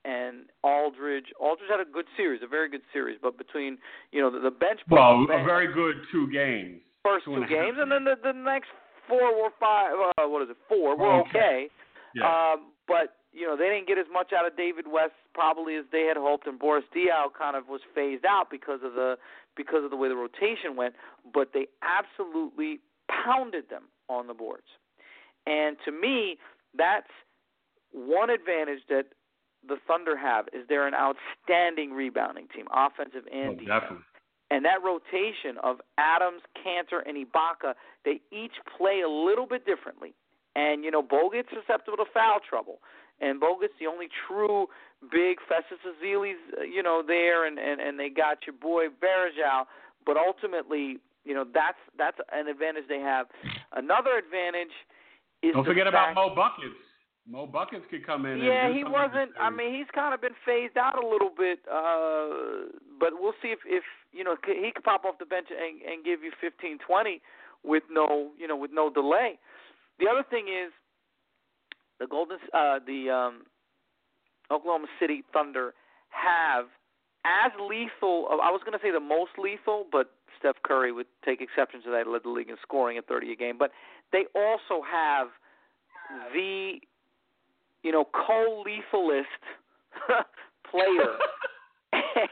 and 0.04 0.46
Aldridge. 0.62 1.26
Aldridge 1.40 1.68
had 1.70 1.80
a 1.80 1.90
good 1.90 2.06
series, 2.16 2.40
a 2.42 2.46
very 2.46 2.68
good 2.68 2.82
series, 2.92 3.18
but 3.20 3.36
between 3.36 3.78
you 4.12 4.20
know 4.20 4.30
the, 4.30 4.38
the 4.38 4.50
bench. 4.50 4.80
Well, 4.88 5.26
bench, 5.26 5.40
a 5.42 5.44
very 5.44 5.72
good 5.72 5.96
two 6.12 6.30
games. 6.30 6.80
First 7.02 7.24
two, 7.24 7.34
two 7.34 7.42
and 7.42 7.50
games, 7.50 7.78
and 7.80 7.90
then 7.90 8.04
the, 8.04 8.14
the 8.22 8.32
next 8.32 8.68
four 9.08 9.22
or 9.22 9.50
five. 9.58 9.92
Uh, 10.18 10.28
what 10.28 10.42
is 10.42 10.50
it? 10.50 10.56
Four. 10.68 10.96
We're 10.96 11.20
okay. 11.20 11.30
okay. 11.30 11.68
Yeah. 12.14 12.52
Um, 12.52 12.72
but 12.86 13.19
you 13.32 13.46
know 13.46 13.56
they 13.56 13.68
didn't 13.68 13.86
get 13.86 13.98
as 13.98 14.06
much 14.12 14.32
out 14.32 14.46
of 14.46 14.56
David 14.56 14.86
West 14.90 15.14
probably 15.34 15.76
as 15.76 15.84
they 15.92 16.04
had 16.06 16.16
hoped, 16.16 16.46
and 16.46 16.58
Boris 16.58 16.84
Diaw 16.94 17.32
kind 17.36 17.56
of 17.56 17.68
was 17.68 17.80
phased 17.94 18.24
out 18.24 18.50
because 18.50 18.80
of 18.84 18.94
the 18.94 19.16
because 19.56 19.84
of 19.84 19.90
the 19.90 19.96
way 19.96 20.08
the 20.08 20.16
rotation 20.16 20.76
went. 20.76 20.94
But 21.32 21.50
they 21.54 21.66
absolutely 21.82 22.80
pounded 23.08 23.68
them 23.70 23.84
on 24.08 24.26
the 24.26 24.34
boards, 24.34 24.68
and 25.46 25.76
to 25.84 25.92
me, 25.92 26.38
that's 26.76 27.10
one 27.92 28.30
advantage 28.30 28.80
that 28.88 29.06
the 29.66 29.76
Thunder 29.86 30.16
have 30.16 30.46
is 30.52 30.64
they're 30.68 30.86
an 30.86 30.94
outstanding 30.94 31.92
rebounding 31.92 32.46
team, 32.54 32.66
offensive 32.72 33.24
and 33.32 33.50
oh, 33.50 33.54
defensive. 33.54 33.66
Definitely. 33.66 34.04
And 34.50 34.64
that 34.64 34.82
rotation 34.82 35.62
of 35.62 35.80
Adams, 35.96 36.42
Kanter, 36.58 37.06
and 37.06 37.14
Ibaka, 37.14 37.74
they 38.04 38.20
each 38.32 38.58
play 38.76 39.00
a 39.06 39.08
little 39.08 39.46
bit 39.46 39.64
differently. 39.64 40.14
And 40.56 40.82
you 40.82 40.90
know, 40.90 41.02
Bogut's 41.02 41.48
susceptible 41.54 41.96
to 41.98 42.04
foul 42.12 42.40
trouble, 42.48 42.80
and 43.20 43.40
Bogut's, 43.40 43.74
the 43.78 43.86
only 43.86 44.08
true 44.26 44.66
big 45.10 45.38
Festus 45.48 45.78
Ezeli's, 45.84 46.40
uh, 46.58 46.62
you 46.62 46.82
know, 46.82 47.02
there, 47.06 47.46
and 47.46 47.58
and 47.58 47.80
and 47.80 47.98
they 47.98 48.08
got 48.08 48.38
your 48.46 48.56
boy 48.56 48.86
Varejao. 49.02 49.64
But 50.06 50.16
ultimately, 50.16 50.98
you 51.24 51.34
know, 51.34 51.44
that's 51.44 51.78
that's 51.98 52.18
an 52.32 52.48
advantage 52.48 52.84
they 52.88 53.00
have. 53.00 53.26
Another 53.72 54.16
advantage 54.16 54.72
is 55.42 55.52
don't 55.54 55.64
forget 55.64 55.86
about 55.86 56.14
Mo 56.14 56.34
buckets. 56.34 56.76
Mo 57.28 57.46
Buckets 57.46 57.84
could 57.90 58.04
come 58.04 58.26
in. 58.26 58.38
Yeah, 58.38 58.66
and 58.66 58.76
he 58.76 58.82
wasn't. 58.82 59.30
I 59.38 59.50
mean, 59.50 59.74
he's 59.74 59.86
kind 59.94 60.14
of 60.14 60.20
been 60.20 60.34
phased 60.44 60.76
out 60.76 60.98
a 61.02 61.06
little 61.06 61.30
bit. 61.30 61.60
Uh, 61.70 62.74
but 62.98 63.12
we'll 63.14 63.38
see 63.42 63.48
if, 63.48 63.60
if 63.66 63.84
you 64.10 64.24
know 64.24 64.34
he 64.44 64.72
could 64.74 64.82
pop 64.82 65.04
off 65.04 65.18
the 65.18 65.26
bench 65.26 65.46
and, 65.50 65.80
and 65.82 66.04
give 66.04 66.24
you 66.24 66.32
15, 66.40 66.78
20 66.84 67.22
with 67.62 67.84
no, 67.90 68.30
you 68.38 68.48
know, 68.48 68.56
with 68.56 68.72
no 68.72 68.90
delay. 68.90 69.38
The 70.00 70.06
other 70.08 70.24
thing 70.28 70.48
is 70.48 70.72
the 72.00 72.06
Golden, 72.06 72.38
uh, 72.52 72.80
the 72.84 73.10
um, 73.10 73.42
Oklahoma 74.50 74.86
City 74.98 75.22
Thunder 75.32 75.74
have 76.08 76.66
as 77.24 77.52
lethal. 77.60 78.28
I 78.42 78.50
was 78.50 78.62
going 78.64 78.76
to 78.78 78.82
say 78.82 78.90
the 78.90 78.98
most 78.98 79.32
lethal, 79.38 79.86
but 79.92 80.10
Steph 80.38 80.56
Curry 80.64 80.90
would 80.90 81.06
take 81.24 81.40
exception 81.40 81.82
to 81.82 81.90
that. 81.90 82.08
Led 82.08 82.22
the 82.24 82.30
league 82.30 82.48
in 82.48 82.56
scoring 82.62 82.98
at 82.98 83.06
30 83.06 83.32
a 83.32 83.36
game, 83.36 83.56
but 83.58 83.70
they 84.10 84.24
also 84.34 84.82
have 84.82 85.28
the 86.32 86.80
you 87.82 87.92
know, 87.92 88.04
co-lethalist 88.12 89.24
player, 90.70 91.16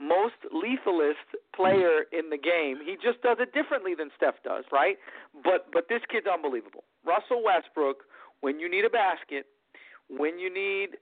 most 0.00 0.34
lethalist 0.52 1.30
player 1.54 2.04
in 2.12 2.30
the 2.30 2.38
game. 2.38 2.78
He 2.84 2.94
just 2.94 3.22
does 3.22 3.38
it 3.40 3.52
differently 3.52 3.94
than 3.96 4.10
Steph 4.16 4.42
does, 4.44 4.64
right? 4.72 4.96
But 5.44 5.70
but 5.72 5.88
this 5.88 6.02
kid's 6.10 6.26
unbelievable. 6.26 6.84
Russell 7.06 7.42
Westbrook, 7.44 7.98
when 8.42 8.60
you 8.60 8.70
need 8.70 8.84
a 8.84 8.90
basket, 8.90 9.46
when 10.08 10.38
you 10.38 10.52
need 10.52 10.98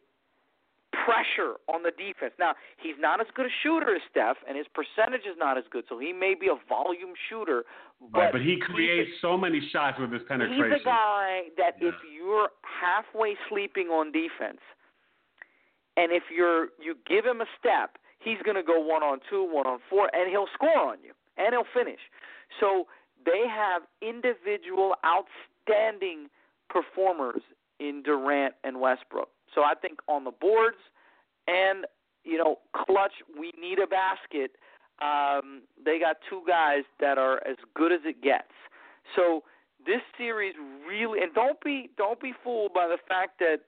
pressure 1.04 1.54
on 1.68 1.82
the 1.82 1.90
defense. 1.90 2.34
Now, 2.38 2.54
he's 2.76 2.96
not 2.98 3.20
as 3.20 3.26
good 3.34 3.46
a 3.46 3.54
shooter 3.62 3.94
as 3.96 4.02
Steph, 4.10 4.36
and 4.46 4.56
his 4.56 4.66
percentage 4.74 5.22
is 5.22 5.36
not 5.38 5.56
as 5.56 5.64
good, 5.70 5.84
so 5.88 5.98
he 5.98 6.12
may 6.12 6.34
be 6.34 6.46
a 6.46 6.58
volume 6.68 7.14
shooter. 7.28 7.64
But, 8.12 8.18
right, 8.18 8.32
but 8.32 8.40
he 8.42 8.58
creates 8.60 9.10
so 9.20 9.36
many 9.36 9.60
shots 9.72 9.98
with 9.98 10.12
his 10.12 10.22
penetration. 10.28 10.72
He's 10.72 10.82
a 10.82 10.84
guy 10.84 11.50
that 11.56 11.80
Yeah. 11.80 11.88
if 11.88 11.94
you're 12.12 12.50
halfway 12.62 13.36
sleeping 13.48 13.88
on 13.88 14.12
defense, 14.12 14.60
and 15.96 16.12
if 16.12 16.24
you're 16.30 16.70
you 16.80 16.96
give 17.06 17.24
him 17.24 17.40
a 17.40 17.46
step, 17.58 17.98
he's 18.18 18.40
going 18.42 18.56
to 18.56 18.62
go 18.62 18.80
one 18.80 19.02
on 19.02 19.20
two, 19.28 19.44
one 19.44 19.66
on 19.66 19.80
four, 19.88 20.10
and 20.14 20.28
he'll 20.30 20.48
score 20.54 20.78
on 20.78 20.98
you, 21.02 21.12
and 21.36 21.54
he'll 21.54 21.64
finish. 21.72 22.00
So 22.58 22.86
they 23.24 23.46
have 23.46 23.82
individual 24.00 24.96
outstanding 25.04 26.30
performers 26.70 27.42
in 27.78 28.02
Durant 28.02 28.54
and 28.64 28.80
Westbrook. 28.80 29.28
So 29.54 29.62
I 29.62 29.74
think 29.74 29.98
on 30.08 30.24
the 30.24 30.30
boards 30.30 30.78
and 31.46 31.86
you 32.24 32.38
know 32.38 32.58
clutch, 32.74 33.12
we 33.38 33.52
need 33.60 33.78
a 33.78 33.86
basket. 33.86 34.52
Um, 35.02 35.62
they 35.82 35.98
got 35.98 36.16
two 36.28 36.42
guys 36.46 36.82
that 37.00 37.18
are 37.18 37.38
as 37.46 37.56
good 37.74 37.92
as 37.92 38.00
it 38.04 38.22
gets. 38.22 38.52
So 39.16 39.44
this 39.84 40.02
series 40.18 40.54
really 40.86 41.22
and 41.22 41.34
don't 41.34 41.60
be 41.64 41.90
don't 41.96 42.20
be 42.20 42.32
fooled 42.44 42.72
by 42.72 42.86
the 42.86 42.98
fact 43.08 43.38
that 43.38 43.60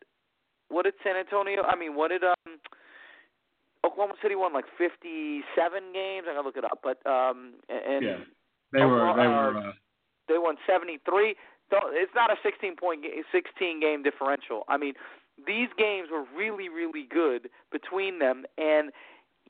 what 0.68 0.84
did 0.84 0.94
San 1.02 1.16
Antonio 1.16 1.62
I 1.62 1.74
mean 1.74 1.96
what 1.96 2.08
did 2.08 2.22
um 2.22 2.60
Oklahoma 3.84 4.14
City 4.22 4.34
won 4.36 4.52
like 4.52 4.66
57 4.76 5.42
games 5.94 6.26
I 6.28 6.34
gotta 6.34 6.46
look 6.46 6.58
it 6.58 6.64
up 6.64 6.80
but 6.84 7.00
um 7.10 7.54
and 7.70 8.04
Yeah. 8.04 8.16
They 8.72 8.84
were. 8.84 9.12
They 9.16 9.28
were. 9.28 9.56
Uh, 9.56 9.72
they 10.28 10.38
won 10.38 10.56
73 10.66 11.36
Don't- 11.72 11.96
it's 11.96 12.14
not 12.14 12.30
a 12.30 12.36
16 12.44 12.76
point 12.76 13.02
ga- 13.02 13.24
16 13.32 13.80
game 13.80 14.02
differential 14.04 14.64
I 14.68 14.76
mean 14.76 14.94
these 15.46 15.70
games 15.76 16.08
were 16.12 16.24
really 16.36 16.68
really 16.68 17.04
good 17.08 17.48
between 17.72 18.20
them 18.20 18.44
and 18.58 18.92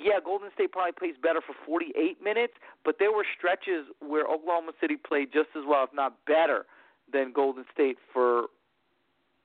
yeah, 0.00 0.18
Golden 0.24 0.50
State 0.54 0.72
probably 0.72 0.92
plays 0.92 1.16
better 1.22 1.40
for 1.44 1.54
48 1.66 2.22
minutes, 2.22 2.54
but 2.84 2.96
there 2.98 3.12
were 3.12 3.26
stretches 3.36 3.86
where 4.00 4.24
Oklahoma 4.26 4.72
City 4.80 4.96
played 4.96 5.32
just 5.32 5.50
as 5.56 5.64
well, 5.68 5.84
if 5.84 5.92
not 5.92 6.16
better, 6.26 6.64
than 7.12 7.32
Golden 7.32 7.64
State 7.72 7.98
for 8.12 8.46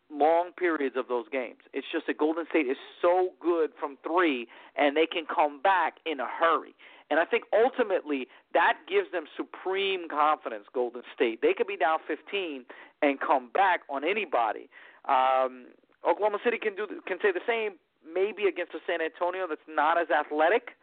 long 0.10 0.52
periods 0.58 0.96
of 0.96 1.10
those 1.10 1.26
games. 1.30 1.60
It's 1.74 1.88
just 1.92 2.08
that 2.08 2.18
Golden 2.18 2.46
State 2.50 2.68
is 2.68 2.78
so 3.02 3.34
good 3.42 3.72
from 3.80 3.98
three, 4.08 4.48
and 4.78 4.96
they 4.96 5.06
can 5.06 5.26
come 5.26 5.62
back 5.62 5.96
in 6.06 6.20
a 6.22 6.28
hurry. 6.28 6.76
And 7.10 7.20
I 7.20 7.26
think 7.26 7.46
ultimately 7.54 8.28
that 8.54 8.78
gives 8.88 9.12
them 9.12 9.26
supreme 9.36 10.08
confidence, 10.10 10.66
Golden 10.74 11.04
State. 11.16 11.42
They 11.42 11.54
could 11.54 11.68
be 11.68 11.78
down 11.78 12.00
15 12.08 12.66
and 13.02 13.20
come 13.20 13.50
back 13.54 13.82
on 13.90 14.04
anybody. 14.04 14.70
Um, 15.08 15.68
Oklahoma 16.08 16.40
City 16.44 16.58
can 16.58 16.76
do 16.76 16.88
can 17.08 17.18
say 17.22 17.32
the 17.32 17.46
same, 17.48 17.78
maybe 18.04 18.44
against 18.44 18.74
a 18.74 18.80
San 18.86 19.02
Antonio 19.02 19.48
that's 19.48 19.68
not 19.68 19.98
as 19.98 20.08
athletic. 20.10 20.76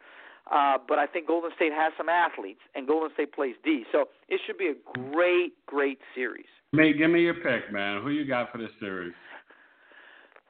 Uh, 0.51 0.77
but 0.87 0.99
I 0.99 1.07
think 1.07 1.27
Golden 1.27 1.49
State 1.55 1.71
has 1.73 1.91
some 1.97 2.07
athletes, 2.07 2.59
and 2.75 2.87
Golden 2.87 3.11
State 3.13 3.33
plays 3.33 3.55
D. 3.63 3.83
So 3.91 4.09
it 4.29 4.39
should 4.45 4.59
be 4.59 4.67
a 4.67 4.75
great, 5.11 5.53
great 5.65 5.97
series. 6.13 6.45
Mate, 6.71 6.99
give 6.99 7.09
me 7.09 7.21
your 7.21 7.33
pick, 7.35 7.71
man. 7.71 8.03
Who 8.03 8.09
you 8.09 8.27
got 8.27 8.51
for 8.51 8.59
this 8.59 8.69
series? 8.79 9.13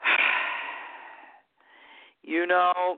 you 2.24 2.46
know, 2.46 2.98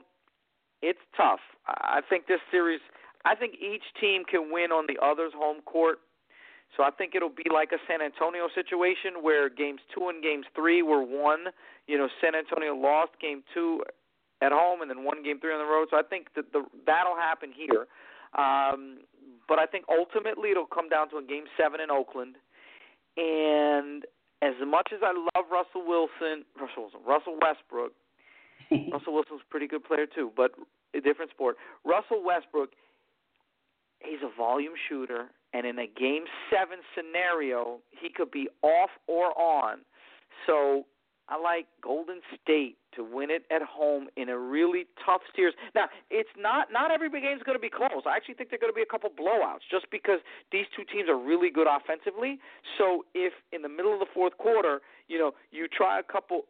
it's 0.81 0.99
tough. 1.15 1.39
I 1.67 2.01
think 2.09 2.27
this 2.27 2.39
series. 2.51 2.81
I 3.25 3.35
think 3.35 3.55
each 3.55 3.83
team 3.99 4.23
can 4.23 4.51
win 4.51 4.71
on 4.71 4.85
the 4.87 4.97
other's 5.03 5.33
home 5.35 5.61
court. 5.65 5.99
So 6.75 6.83
I 6.83 6.91
think 6.91 7.15
it'll 7.15 7.29
be 7.29 7.47
like 7.51 7.71
a 7.71 7.79
San 7.87 8.01
Antonio 8.01 8.47
situation 8.53 9.23
where 9.23 9.49
games 9.49 9.79
two 9.95 10.09
and 10.09 10.21
games 10.21 10.45
three 10.55 10.81
were 10.81 11.01
won. 11.01 11.47
You 11.87 11.97
know, 11.97 12.09
San 12.21 12.35
Antonio 12.35 12.75
lost 12.75 13.11
game 13.21 13.43
two 13.53 13.83
at 14.41 14.51
home 14.51 14.81
and 14.81 14.89
then 14.89 15.03
won 15.03 15.23
game 15.23 15.39
three 15.39 15.53
on 15.53 15.59
the 15.59 15.71
road. 15.71 15.87
So 15.89 15.97
I 15.97 16.03
think 16.03 16.27
that 16.35 16.51
the 16.53 16.65
that'll 16.85 17.15
happen 17.15 17.51
here. 17.55 17.87
Um, 18.37 18.99
but 19.47 19.59
I 19.59 19.65
think 19.65 19.85
ultimately 19.89 20.51
it'll 20.51 20.67
come 20.67 20.89
down 20.89 21.09
to 21.11 21.17
a 21.17 21.23
game 21.23 21.45
seven 21.57 21.79
in 21.79 21.89
Oakland. 21.89 22.35
And 23.15 24.03
as 24.43 24.53
much 24.61 24.91
as 24.93 24.99
I 25.01 25.15
love 25.15 25.49
Russell 25.49 25.87
Wilson, 25.87 26.45
Russell 26.59 26.91
Wilson, 26.91 26.99
Russell 27.07 27.37
Westbrook, 27.41 27.93
Russell 28.91 29.13
Wilson's 29.13 29.41
a 29.47 29.49
pretty 29.49 29.67
good 29.67 29.83
player 29.83 30.05
too, 30.05 30.31
but 30.35 30.51
a 30.93 31.01
different 31.01 31.31
sport. 31.31 31.57
Russell 31.85 32.23
Westbrook, 32.23 32.69
he's 33.99 34.19
a 34.23 34.35
volume 34.37 34.73
shooter, 34.89 35.27
and 35.53 35.65
in 35.65 35.79
a 35.79 35.87
game 35.87 36.25
seven 36.51 36.79
scenario, 36.95 37.79
he 37.91 38.09
could 38.09 38.31
be 38.31 38.47
off 38.63 38.89
or 39.07 39.37
on. 39.39 39.79
So 40.45 40.85
I 41.29 41.39
like 41.39 41.67
Golden 41.83 42.21
State 42.41 42.77
to 42.95 43.03
win 43.03 43.29
it 43.29 43.43
at 43.51 43.61
home 43.61 44.07
in 44.15 44.29
a 44.29 44.37
really 44.37 44.85
tough 45.05 45.21
series. 45.35 45.55
Now, 45.75 45.85
it's 46.09 46.29
not 46.37 46.67
not 46.71 46.89
every 46.91 47.09
game 47.09 47.35
is 47.35 47.43
going 47.43 47.57
to 47.57 47.61
be 47.61 47.69
close. 47.69 48.03
I 48.05 48.15
actually 48.15 48.35
think 48.35 48.49
there 48.49 48.57
are 48.57 48.63
going 48.63 48.71
to 48.71 48.75
be 48.75 48.81
a 48.81 48.89
couple 48.89 49.09
blowouts 49.09 49.67
just 49.69 49.91
because 49.91 50.19
these 50.51 50.65
two 50.75 50.83
teams 50.87 51.09
are 51.09 51.17
really 51.17 51.49
good 51.49 51.67
offensively. 51.67 52.39
So 52.77 53.05
if 53.13 53.33
in 53.51 53.61
the 53.61 53.69
middle 53.69 53.93
of 53.93 53.99
the 53.99 54.07
fourth 54.13 54.37
quarter, 54.37 54.79
you 55.07 55.19
know, 55.19 55.31
you 55.51 55.67
try 55.67 55.99
a 55.99 56.03
couple 56.03 56.45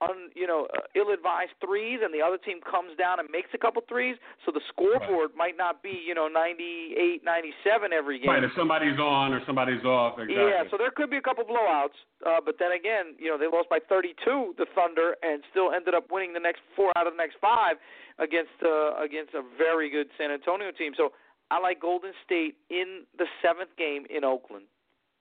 un, 0.00 0.28
you 0.34 0.46
know, 0.46 0.68
uh, 0.76 0.84
ill-advised 0.94 1.56
threes, 1.64 2.00
and 2.02 2.12
the 2.12 2.20
other 2.20 2.36
team 2.36 2.60
comes 2.60 2.96
down 2.98 3.18
and 3.18 3.28
makes 3.30 3.48
a 3.54 3.58
couple 3.58 3.82
threes. 3.88 4.16
So 4.44 4.52
the 4.52 4.60
scoreboard 4.68 5.32
right. 5.32 5.52
might 5.52 5.56
not 5.56 5.82
be, 5.82 5.96
you 6.06 6.14
know, 6.14 6.28
98, 6.28 7.24
97 7.24 7.92
every 7.92 8.20
game. 8.20 8.30
Right. 8.30 8.44
If 8.44 8.52
somebody's 8.56 8.98
on 8.98 9.32
or 9.32 9.40
somebody's 9.46 9.84
off. 9.84 10.18
Exactly. 10.18 10.36
Yeah. 10.36 10.64
So 10.70 10.76
there 10.76 10.90
could 10.90 11.10
be 11.10 11.16
a 11.16 11.24
couple 11.24 11.44
blowouts, 11.44 11.96
uh, 12.26 12.40
but 12.44 12.56
then 12.58 12.72
again, 12.72 13.16
you 13.18 13.28
know, 13.28 13.38
they 13.38 13.46
lost 13.46 13.68
by 13.68 13.78
32, 13.88 14.54
the 14.58 14.66
Thunder, 14.74 15.16
and 15.22 15.42
still 15.50 15.72
ended 15.72 15.94
up 15.94 16.10
winning 16.10 16.32
the 16.32 16.44
next 16.44 16.60
four 16.74 16.92
out 16.96 17.06
of 17.06 17.14
the 17.14 17.20
next 17.20 17.36
five 17.40 17.76
against 18.18 18.56
uh, 18.64 18.96
against 19.00 19.34
a 19.34 19.42
very 19.56 19.90
good 19.90 20.08
San 20.18 20.30
Antonio 20.30 20.72
team. 20.72 20.92
So 20.96 21.12
I 21.50 21.60
like 21.60 21.80
Golden 21.80 22.12
State 22.24 22.56
in 22.70 23.04
the 23.18 23.26
seventh 23.42 23.70
game 23.76 24.04
in 24.08 24.24
Oakland 24.24 24.66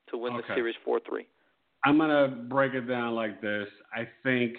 to 0.10 0.18
win 0.18 0.34
okay. 0.34 0.44
the 0.48 0.56
series 0.56 0.76
four 0.84 1.00
three. 1.00 1.28
I'm 1.86 2.00
gonna 2.00 2.28
break 2.28 2.74
it 2.74 2.88
down 2.88 3.14
like 3.14 3.42
this. 3.42 3.68
I 3.94 4.08
think 4.24 4.56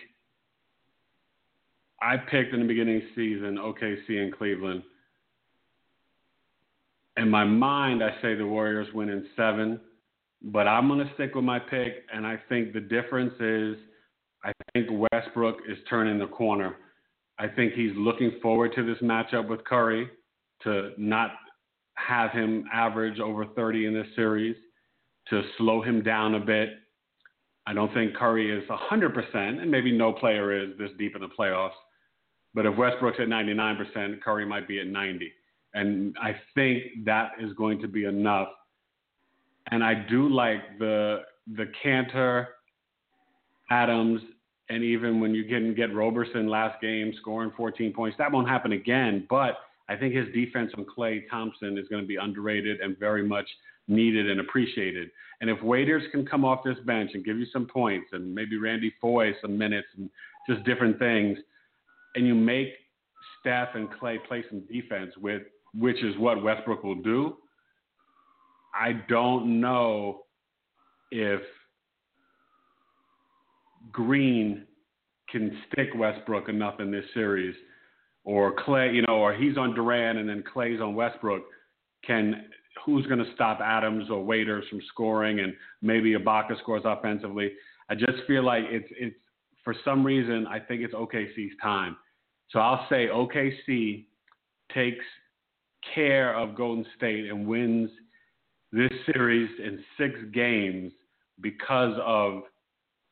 I 2.00 2.16
picked 2.16 2.54
in 2.54 2.60
the 2.60 2.66
beginning 2.66 3.02
season 3.16 3.56
OKC 3.58 4.22
and 4.22 4.32
Cleveland. 4.32 4.84
In 7.16 7.28
my 7.28 7.42
mind, 7.42 8.04
I 8.04 8.10
say 8.22 8.36
the 8.36 8.46
Warriors 8.46 8.86
win 8.94 9.08
in 9.08 9.26
seven, 9.34 9.80
but 10.40 10.68
I'm 10.68 10.86
gonna 10.86 11.10
stick 11.14 11.34
with 11.34 11.42
my 11.42 11.58
pick, 11.58 12.04
and 12.12 12.24
I 12.24 12.38
think 12.48 12.72
the 12.72 12.80
difference 12.80 13.34
is 13.40 13.76
I 14.44 14.52
think 14.72 14.88
Westbrook 15.10 15.56
is 15.68 15.78
turning 15.90 16.20
the 16.20 16.28
corner. 16.28 16.76
I 17.40 17.48
think 17.48 17.72
he's 17.72 17.92
looking 17.96 18.38
forward 18.40 18.72
to 18.76 18.84
this 18.86 19.02
matchup 19.02 19.48
with 19.48 19.64
Curry 19.64 20.08
to 20.62 20.92
not 20.96 21.32
have 21.94 22.30
him 22.30 22.66
average 22.72 23.18
over 23.18 23.46
30 23.46 23.86
in 23.86 23.94
this 23.94 24.06
series, 24.14 24.54
to 25.30 25.42
slow 25.58 25.82
him 25.82 26.02
down 26.04 26.36
a 26.36 26.40
bit 26.40 26.68
I 27.66 27.74
don't 27.74 27.92
think 27.92 28.14
Curry 28.14 28.50
is 28.50 28.68
100%, 28.68 29.34
and 29.34 29.70
maybe 29.70 29.90
no 29.90 30.12
player 30.12 30.56
is 30.56 30.78
this 30.78 30.90
deep 30.98 31.16
in 31.16 31.22
the 31.22 31.28
playoffs. 31.28 31.70
But 32.54 32.64
if 32.64 32.76
Westbrook's 32.76 33.18
at 33.20 33.26
99%, 33.26 34.22
Curry 34.22 34.46
might 34.46 34.68
be 34.68 34.80
at 34.80 34.86
90. 34.86 35.32
And 35.74 36.16
I 36.22 36.36
think 36.54 37.04
that 37.04 37.32
is 37.40 37.52
going 37.54 37.80
to 37.82 37.88
be 37.88 38.04
enough. 38.04 38.48
And 39.70 39.84
I 39.84 39.94
do 40.08 40.28
like 40.28 40.78
the 40.78 41.22
the 41.54 41.70
Kanter, 41.84 42.46
Adams, 43.70 44.20
and 44.68 44.82
even 44.82 45.20
when 45.20 45.34
you 45.34 45.44
can 45.44 45.74
get 45.74 45.94
Roberson 45.94 46.48
last 46.48 46.80
game 46.80 47.12
scoring 47.20 47.52
14 47.56 47.92
points, 47.92 48.16
that 48.18 48.32
won't 48.32 48.48
happen 48.48 48.72
again. 48.72 49.26
But 49.30 49.58
I 49.88 49.96
think 49.96 50.14
his 50.14 50.26
defense 50.34 50.72
on 50.76 50.86
Klay 50.86 51.28
Thompson 51.30 51.78
is 51.78 51.86
going 51.88 52.02
to 52.02 52.08
be 52.08 52.16
underrated 52.16 52.80
and 52.80 52.98
very 52.98 53.22
much 53.22 53.48
needed 53.88 54.30
and 54.30 54.40
appreciated. 54.40 55.10
And 55.40 55.50
if 55.50 55.62
Waiters 55.62 56.02
can 56.10 56.26
come 56.26 56.44
off 56.44 56.64
this 56.64 56.78
bench 56.86 57.10
and 57.14 57.24
give 57.24 57.38
you 57.38 57.46
some 57.52 57.66
points 57.66 58.08
and 58.12 58.34
maybe 58.34 58.56
Randy 58.56 58.92
Foye 59.00 59.32
some 59.40 59.56
minutes 59.56 59.88
and 59.96 60.10
just 60.48 60.64
different 60.64 60.98
things, 60.98 61.38
and 62.14 62.26
you 62.26 62.34
make 62.34 62.68
Steph 63.40 63.74
and 63.74 63.88
Klay 63.90 64.16
play 64.26 64.44
some 64.48 64.62
defense 64.72 65.12
with 65.20 65.42
which 65.78 66.02
is 66.02 66.16
what 66.18 66.42
Westbrook 66.42 66.82
will 66.82 66.94
do, 66.94 67.36
I 68.74 68.92
don't 69.08 69.60
know 69.60 70.22
if 71.10 71.40
Green 73.92 74.66
can 75.30 75.56
stick 75.72 75.88
Westbrook 75.96 76.48
enough 76.48 76.80
in 76.80 76.90
this 76.90 77.04
series, 77.14 77.54
or 78.24 78.54
Klay, 78.56 78.94
you 78.94 79.02
know, 79.02 79.14
or 79.14 79.34
he's 79.34 79.56
on 79.56 79.74
Durant 79.74 80.18
and 80.18 80.28
then 80.28 80.42
Klay's 80.42 80.80
on 80.80 80.94
Westbrook. 80.94 81.42
Can 82.04 82.46
who's 82.84 83.06
going 83.06 83.18
to 83.18 83.32
stop 83.34 83.60
Adams 83.60 84.10
or 84.10 84.24
Waiters 84.24 84.64
from 84.68 84.80
scoring, 84.88 85.40
and 85.40 85.54
maybe 85.82 86.14
Ibaka 86.14 86.58
scores 86.60 86.82
offensively. 86.84 87.52
I 87.88 87.94
just 87.94 88.24
feel 88.26 88.44
like 88.44 88.64
it's 88.68 88.88
it's 88.98 89.16
for 89.64 89.74
some 89.84 90.04
reason 90.04 90.46
I 90.46 90.60
think 90.60 90.82
it's 90.82 90.94
OKC's 90.94 91.52
time. 91.62 91.96
So 92.50 92.60
I'll 92.60 92.86
say 92.88 93.08
OKC 93.08 94.06
takes 94.72 95.04
care 95.94 96.36
of 96.36 96.54
Golden 96.54 96.86
State 96.96 97.26
and 97.28 97.46
wins 97.46 97.90
this 98.72 98.90
series 99.12 99.50
in 99.58 99.82
six 99.98 100.14
games 100.32 100.92
because 101.40 101.98
of 102.04 102.42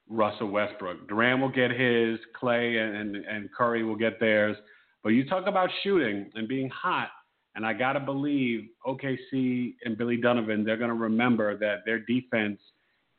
Russell 0.08 0.48
Westbrook. 0.48 1.08
Durant 1.08 1.40
will 1.40 1.48
get 1.48 1.70
his, 1.70 2.18
Klay 2.40 2.78
and, 2.78 3.16
and, 3.16 3.24
and 3.24 3.52
Curry 3.52 3.82
will 3.84 3.96
get 3.96 4.20
theirs. 4.20 4.56
But 5.02 5.10
you 5.10 5.28
talk 5.28 5.46
about 5.46 5.70
shooting 5.82 6.30
and 6.34 6.48
being 6.48 6.70
hot. 6.70 7.08
And 7.54 7.64
I 7.64 7.72
got 7.72 7.92
to 7.92 8.00
believe 8.00 8.68
OKC 8.86 9.74
and 9.84 9.96
Billy 9.96 10.16
Donovan, 10.16 10.64
they're 10.64 10.76
going 10.76 10.88
to 10.88 10.94
remember 10.94 11.56
that 11.58 11.84
their 11.86 12.00
defense, 12.00 12.58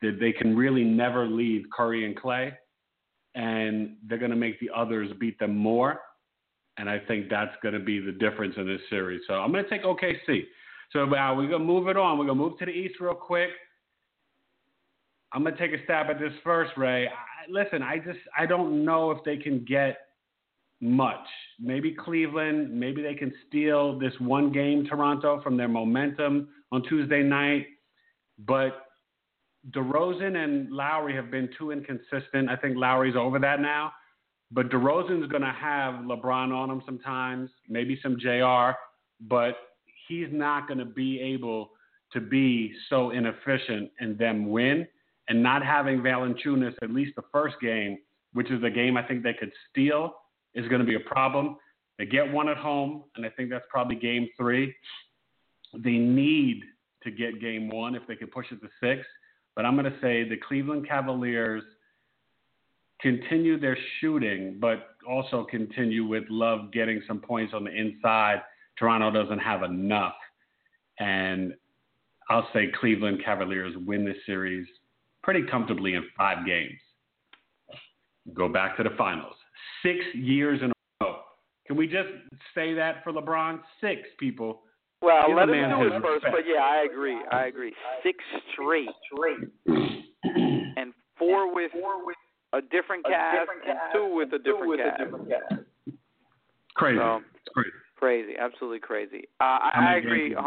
that 0.02 0.18
they 0.20 0.32
can 0.32 0.56
really 0.56 0.84
never 0.84 1.26
leave 1.26 1.64
Curry 1.74 2.04
and 2.04 2.16
Klay. 2.16 2.52
And 3.34 3.96
they're 4.06 4.18
going 4.18 4.30
to 4.30 4.36
make 4.36 4.60
the 4.60 4.70
others 4.74 5.10
beat 5.18 5.38
them 5.38 5.56
more. 5.56 6.00
And 6.78 6.88
I 6.90 6.98
think 6.98 7.30
that's 7.30 7.54
going 7.62 7.74
to 7.74 7.80
be 7.80 7.98
the 7.98 8.12
difference 8.12 8.54
in 8.58 8.66
this 8.66 8.80
series. 8.90 9.22
So 9.26 9.34
I'm 9.34 9.52
going 9.52 9.64
to 9.64 9.70
take 9.70 9.84
OKC. 9.84 10.44
So 10.92 11.02
uh, 11.02 11.34
we're 11.34 11.48
going 11.48 11.50
to 11.50 11.58
move 11.58 11.88
it 11.88 11.96
on. 11.96 12.18
We're 12.18 12.26
going 12.26 12.38
to 12.38 12.44
move 12.44 12.58
to 12.58 12.66
the 12.66 12.72
East 12.72 12.96
real 13.00 13.14
quick. 13.14 13.50
I'm 15.32 15.42
going 15.42 15.56
to 15.56 15.60
take 15.60 15.78
a 15.78 15.82
stab 15.84 16.06
at 16.10 16.18
this 16.18 16.32
first, 16.44 16.72
Ray. 16.76 17.06
I, 17.06 17.10
listen, 17.50 17.82
I 17.82 17.98
just 17.98 18.18
I 18.38 18.46
don't 18.46 18.84
know 18.84 19.10
if 19.10 19.24
they 19.24 19.36
can 19.36 19.64
get 19.64 20.05
much. 20.80 21.26
Maybe 21.58 21.92
Cleveland, 21.92 22.72
maybe 22.72 23.02
they 23.02 23.14
can 23.14 23.32
steal 23.46 23.98
this 23.98 24.12
one 24.18 24.52
game, 24.52 24.86
Toronto, 24.86 25.40
from 25.42 25.56
their 25.56 25.68
momentum 25.68 26.48
on 26.72 26.82
Tuesday 26.82 27.22
night. 27.22 27.66
But 28.38 28.86
DeRozan 29.70 30.36
and 30.36 30.70
Lowry 30.70 31.14
have 31.14 31.30
been 31.30 31.48
too 31.58 31.70
inconsistent. 31.70 32.50
I 32.50 32.56
think 32.56 32.76
Lowry's 32.76 33.16
over 33.16 33.38
that 33.38 33.60
now. 33.60 33.92
But 34.52 34.68
DeRozan's 34.68 35.28
going 35.28 35.42
to 35.42 35.52
have 35.58 36.04
LeBron 36.04 36.54
on 36.54 36.70
him 36.70 36.82
sometimes, 36.86 37.50
maybe 37.68 37.98
some 38.02 38.16
JR, 38.18 38.76
but 39.20 39.56
he's 40.06 40.28
not 40.30 40.68
going 40.68 40.78
to 40.78 40.84
be 40.84 41.20
able 41.20 41.70
to 42.12 42.20
be 42.20 42.72
so 42.88 43.10
inefficient 43.10 43.90
and 43.98 44.16
them 44.16 44.48
win. 44.50 44.86
And 45.28 45.42
not 45.42 45.64
having 45.64 45.98
Valanciunas 45.98 46.74
at 46.82 46.92
least 46.92 47.16
the 47.16 47.24
first 47.32 47.56
game, 47.60 47.98
which 48.34 48.48
is 48.52 48.62
a 48.62 48.70
game 48.70 48.96
I 48.96 49.02
think 49.02 49.24
they 49.24 49.34
could 49.34 49.50
steal 49.68 50.14
is 50.56 50.68
going 50.68 50.80
to 50.80 50.86
be 50.86 50.96
a 50.96 51.00
problem. 51.00 51.56
They 51.98 52.06
get 52.06 52.30
one 52.30 52.48
at 52.48 52.56
home, 52.56 53.04
and 53.14 53.24
I 53.24 53.30
think 53.30 53.50
that's 53.50 53.64
probably 53.70 53.96
game 53.96 54.28
three. 54.36 54.74
They 55.72 55.92
need 55.92 56.62
to 57.04 57.10
get 57.10 57.40
game 57.40 57.68
one 57.68 57.94
if 57.94 58.02
they 58.08 58.16
can 58.16 58.28
push 58.28 58.46
it 58.50 58.60
to 58.60 58.68
six. 58.82 59.06
But 59.54 59.64
I'm 59.64 59.76
going 59.76 59.90
to 59.90 59.98
say 60.00 60.28
the 60.28 60.36
Cleveland 60.36 60.88
Cavaliers 60.88 61.62
continue 63.00 63.58
their 63.58 63.78
shooting, 64.00 64.58
but 64.60 64.96
also 65.08 65.44
continue 65.44 66.04
with 66.04 66.24
Love 66.28 66.72
getting 66.72 67.00
some 67.06 67.20
points 67.20 67.54
on 67.54 67.64
the 67.64 67.70
inside 67.70 68.42
Toronto 68.78 69.10
doesn't 69.10 69.38
have 69.38 69.62
enough. 69.62 70.14
And 70.98 71.54
I'll 72.28 72.48
say 72.52 72.70
Cleveland 72.78 73.22
Cavaliers 73.24 73.74
win 73.86 74.04
this 74.04 74.16
series 74.26 74.66
pretty 75.22 75.42
comfortably 75.50 75.94
in 75.94 76.04
five 76.16 76.46
games. 76.46 76.78
Go 78.34 78.48
back 78.48 78.76
to 78.76 78.82
the 78.82 78.90
finals. 78.96 79.36
Six 79.82 79.98
years 80.14 80.60
in 80.62 80.70
a 80.70 81.04
row. 81.04 81.20
Can 81.66 81.76
we 81.76 81.86
just 81.86 82.08
say 82.54 82.74
that 82.74 83.02
for 83.04 83.12
LeBron? 83.12 83.60
Six 83.80 84.00
people. 84.18 84.62
Well, 85.02 85.28
Give 85.28 85.36
let 85.36 85.46
the 85.46 85.54
him 85.54 85.70
do 85.70 85.84
his 85.84 85.92
it 85.92 86.02
first, 86.02 86.24
respect. 86.24 86.36
but 86.36 86.44
yeah, 86.50 86.62
I 86.62 86.86
agree. 86.90 87.18
I 87.30 87.46
agree. 87.46 87.72
Six 88.02 88.18
straight, 88.52 88.88
and 89.66 90.92
four 91.18 91.54
with 91.54 91.70
a 92.52 92.60
different 92.62 93.04
cast, 93.04 93.48
and 93.66 93.78
two 93.92 94.14
with 94.14 94.32
a 94.32 94.38
different 94.38 94.80
cast. 94.80 95.62
Crazy. 96.74 96.98
So, 96.98 97.20
it's 97.34 97.52
crazy. 97.54 97.70
Crazy, 97.96 98.32
absolutely 98.38 98.80
crazy. 98.80 99.24
Uh, 99.40 99.44
I, 99.44 99.70
I 99.74 99.94
agree 99.96 100.34
games? 100.34 100.40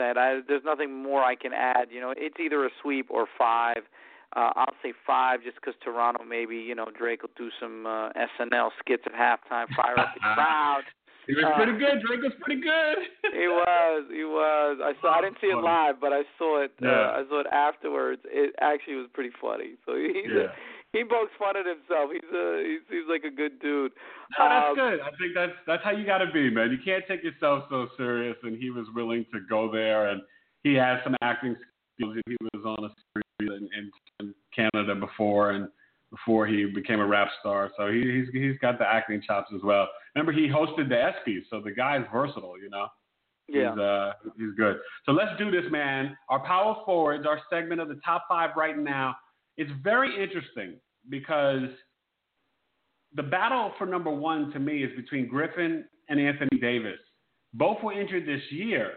100%. 0.00 0.16
I, 0.16 0.40
there's 0.48 0.62
nothing 0.64 1.02
more 1.02 1.22
I 1.22 1.34
can 1.34 1.52
add. 1.52 1.88
You 1.90 2.00
know, 2.00 2.14
it's 2.16 2.36
either 2.40 2.64
a 2.64 2.70
sweep 2.82 3.08
or 3.10 3.26
five. 3.38 3.82
Uh, 4.36 4.50
I'll 4.56 4.74
say 4.82 4.92
five 5.06 5.42
just 5.42 5.56
because 5.56 5.74
Toronto 5.82 6.24
maybe, 6.24 6.56
you 6.56 6.74
know, 6.74 6.86
Drake 6.98 7.22
will 7.22 7.30
do 7.36 7.50
some 7.60 7.86
uh, 7.86 8.10
SNL 8.40 8.70
skits 8.80 9.04
at 9.06 9.12
halftime, 9.14 9.66
fire 9.76 9.98
up 9.98 10.10
the 10.14 10.20
crowd. 10.34 10.82
He 11.26 11.34
was 11.34 11.44
Uh, 11.44 11.56
pretty 11.56 11.78
good. 11.78 12.02
Drake 12.04 12.20
was 12.20 12.32
pretty 12.42 12.60
good. 12.60 12.98
He 13.34 13.48
was, 13.48 14.04
he 14.12 14.22
was. 14.24 14.78
I 14.82 14.92
saw. 15.00 15.18
I 15.18 15.20
didn't 15.22 15.38
see 15.40 15.48
it 15.48 15.56
live, 15.58 15.96
but 16.00 16.12
I 16.12 16.22
saw 16.38 16.62
it. 16.62 16.72
Uh, 16.82 16.86
I 17.18 17.24
saw 17.28 17.40
it 17.40 17.46
afterwards. 17.50 18.22
It 18.26 18.54
actually 18.60 18.94
was 18.96 19.08
pretty 19.14 19.30
funny. 19.40 19.74
So 19.86 19.96
he's 19.96 20.30
Yeah. 20.30 20.52
a, 20.52 20.54
he 20.92 21.02
pokes 21.02 21.32
fun 21.38 21.56
at 21.56 21.66
himself. 21.66 22.10
He's 22.12 22.30
a 22.30 22.62
he 22.62 22.78
seems 22.90 23.06
like 23.08 23.24
a 23.24 23.34
good 23.34 23.58
dude. 23.58 23.90
No, 24.38 24.48
that's 24.48 24.68
Um, 24.70 24.74
good. 24.76 25.00
I 25.00 25.10
think 25.18 25.34
that's 25.34 25.52
that's 25.66 25.82
how 25.82 25.90
you 25.90 26.04
got 26.06 26.18
to 26.18 26.30
be, 26.30 26.48
man. 26.50 26.70
You 26.70 26.78
can't 26.84 27.02
take 27.08 27.24
yourself 27.24 27.64
so 27.70 27.88
serious. 27.96 28.36
And 28.44 28.56
he 28.56 28.70
was 28.70 28.86
willing 28.94 29.24
to 29.32 29.40
go 29.48 29.70
there, 29.72 30.08
and 30.10 30.20
he 30.62 30.74
had 30.74 31.00
some 31.02 31.16
acting 31.22 31.56
skills. 31.94 32.16
He 32.26 32.36
was 32.40 32.64
on 32.64 32.84
a 32.84 32.90
series 33.12 33.60
in, 33.60 33.68
in, 33.78 33.90
in 34.20 34.34
Canada 34.54 34.94
before, 34.94 35.52
and 35.52 35.68
before 36.10 36.46
he 36.46 36.66
became 36.66 37.00
a 37.00 37.06
rap 37.06 37.28
star. 37.40 37.70
So 37.76 37.88
he, 37.88 38.00
he's 38.00 38.26
he's 38.32 38.58
got 38.60 38.78
the 38.78 38.86
acting 38.86 39.22
chops 39.26 39.50
as 39.54 39.62
well. 39.62 39.88
Remember, 40.14 40.32
he 40.32 40.48
hosted 40.48 40.88
the 40.88 40.94
ESPYS, 40.94 41.42
so 41.50 41.60
the 41.60 41.72
guy's 41.72 42.04
versatile. 42.12 42.58
You 42.60 42.70
know. 42.70 42.86
Yeah. 43.46 43.72
He's, 43.72 43.78
uh, 43.78 44.12
he's 44.38 44.54
good. 44.56 44.76
So 45.04 45.12
let's 45.12 45.36
do 45.38 45.50
this, 45.50 45.70
man. 45.70 46.16
Our 46.30 46.44
power 46.46 46.76
forwards, 46.86 47.26
our 47.26 47.40
segment 47.50 47.80
of 47.80 47.88
the 47.88 48.00
top 48.04 48.24
five 48.26 48.50
right 48.56 48.78
now. 48.78 49.16
It's 49.58 49.70
very 49.82 50.22
interesting 50.22 50.76
because 51.10 51.68
the 53.14 53.22
battle 53.22 53.72
for 53.78 53.86
number 53.86 54.10
one 54.10 54.50
to 54.52 54.58
me 54.58 54.82
is 54.82 54.90
between 54.96 55.28
Griffin 55.28 55.84
and 56.08 56.20
Anthony 56.20 56.58
Davis. 56.58 56.98
Both 57.52 57.82
were 57.82 57.92
injured 57.92 58.26
this 58.26 58.40
year, 58.50 58.92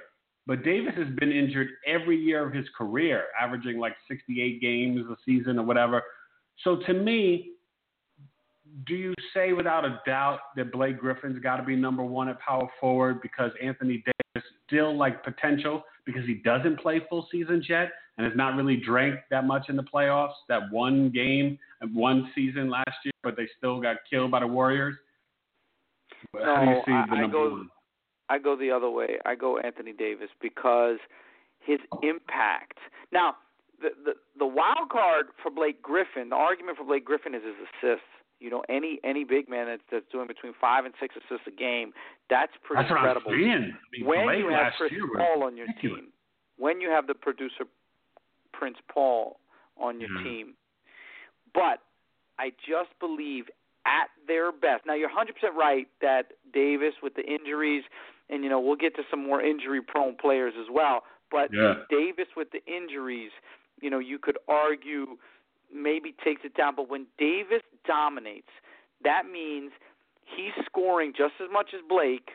but 0.48 0.64
Davis 0.64 0.94
has 0.96 1.08
been 1.20 1.32
injured 1.32 1.68
every 1.86 2.18
year 2.18 2.48
of 2.48 2.54
his 2.54 2.66
career, 2.76 3.26
averaging 3.40 3.78
like 3.78 3.96
68 4.08 4.60
games 4.62 5.06
a 5.12 5.16
season 5.26 5.60
or 5.60 5.66
whatever. 5.66 6.02
So 6.64 6.78
to 6.88 6.94
me, 6.94 7.52
do 8.88 8.96
you 8.96 9.14
say 9.34 9.54
without 9.54 9.86
a 9.86 10.02
doubt 10.06 10.40
that 10.56 10.72
Blake 10.72 10.98
Griffin's 11.00 11.40
got 11.40 11.58
to 11.58 11.64
be 11.64 11.76
number 11.76 12.04
one 12.04 12.30
at 12.30 12.40
power 12.40 12.68
forward 12.80 13.22
because 13.22 13.52
Anthony 13.62 14.04
Davis 14.06 14.48
still 14.66 14.96
like 14.98 15.24
potential 15.24 15.84
because 16.06 16.26
he 16.26 16.36
doesn't 16.36 16.80
play 16.80 17.02
full 17.10 17.28
seasons 17.32 17.66
yet 17.70 17.92
and 18.18 18.26
has 18.26 18.36
not 18.36 18.56
really 18.56 18.78
drank 18.78 19.20
that 19.30 19.46
much 19.46 19.68
in 19.70 19.76
the 19.76 19.84
playoffs? 19.84 20.34
That 20.50 20.72
one 20.72 21.10
game 21.12 21.60
one 21.94 22.32
season 22.34 22.70
last 22.70 22.96
year, 23.04 23.12
but 23.24 23.36
they 23.36 23.48
still 23.58 23.80
got 23.82 23.98
killed 24.10 24.32
by 24.32 24.40
the 24.40 24.48
Warriors. 24.48 24.96
How 26.34 26.62
do 26.62 26.70
you 26.70 26.76
No, 26.76 26.84
see 26.86 26.92
I- 26.94 27.06
the 27.08 27.14
I 27.16 27.22
number 27.22 27.38
go- 27.38 27.50
one? 27.52 27.70
I 28.30 28.38
go 28.40 28.56
the 28.56 28.72
other 28.72 28.90
way. 28.90 29.18
I 29.26 29.36
go 29.36 29.58
Anthony 29.58 29.94
Davis 29.94 30.30
because 30.42 30.98
his 31.60 31.80
impact. 32.04 32.78
Now, 33.12 33.36
the 33.82 33.90
the 34.04 34.14
the 34.40 34.46
wild 34.46 34.90
card 34.92 35.28
for 35.42 35.50
Blake 35.52 35.82
Griffin, 35.82 36.30
the 36.30 36.36
argument 36.36 36.78
for 36.78 36.84
Blake 36.84 37.06
Griffin 37.06 37.34
is 37.36 37.44
his 37.44 37.56
assists. 37.56 38.06
You 38.40 38.50
know, 38.52 38.64
any 38.70 39.00
any 39.04 39.24
big 39.24 39.50
man 39.50 39.68
that's 39.68 39.82
that's 39.92 40.06
doing 40.12 40.28
between 40.28 40.54
five 40.60 40.86
and 40.86 40.94
six 41.00 41.16
assists 41.16 41.48
a 41.48 41.52
game, 41.52 41.94
that's 42.30 42.52
pretty 42.64 42.84
That's 42.84 42.92
what 42.92 42.98
incredible. 43.00 43.32
I'm 43.34 43.40
saying. 43.40 43.74
I 43.74 43.88
mean, 43.98 44.06
when 44.06 44.26
Blake 44.26 44.40
you 44.40 44.50
have 44.50 44.74
Chris 44.78 44.92
Paul 45.18 45.44
on 45.44 45.58
your 45.58 45.68
ridiculous. 45.68 46.02
team, 46.02 46.10
when 46.58 46.82
you 46.82 46.90
have 46.90 47.08
the 47.08 47.16
producer 47.16 47.66
Prince 48.54 48.78
Paul 48.92 49.40
on 49.78 50.00
your 50.02 50.10
Yeah. 50.12 50.24
team, 50.24 50.54
but 51.54 51.82
I 52.40 52.52
just 52.68 52.98
believe 53.00 53.50
at 53.86 54.10
their 54.28 54.52
best. 54.52 54.86
Now 54.86 54.94
you're 54.94 55.10
100% 55.10 55.56
right 55.56 55.88
that 56.02 56.34
Davis 56.54 56.94
with 57.02 57.14
the 57.16 57.24
injuries, 57.26 57.84
and 58.30 58.44
you 58.44 58.50
know 58.50 58.60
we'll 58.60 58.76
get 58.76 58.96
to 58.96 59.04
some 59.10 59.26
more 59.26 59.42
injury-prone 59.42 60.16
players 60.20 60.54
as 60.60 60.68
well. 60.72 61.04
But 61.32 61.50
Yeah. 61.54 61.84
Davis 61.90 62.28
with 62.36 62.52
the 62.52 62.64
injuries, 62.66 63.32
you 63.82 63.90
know, 63.90 64.00
you 64.00 64.18
could 64.20 64.38
argue 64.48 65.18
maybe 65.74 66.16
takes 66.24 66.44
it 66.46 66.54
down. 66.56 66.76
But 66.76 66.90
when 66.90 67.06
Davis 67.18 67.62
dominates, 67.86 68.50
that 69.04 69.24
means 69.30 69.72
he's 70.24 70.54
scoring 70.66 71.14
just 71.16 71.34
as 71.42 71.50
much 71.52 71.74
as 71.74 71.82
Blake, 71.88 72.32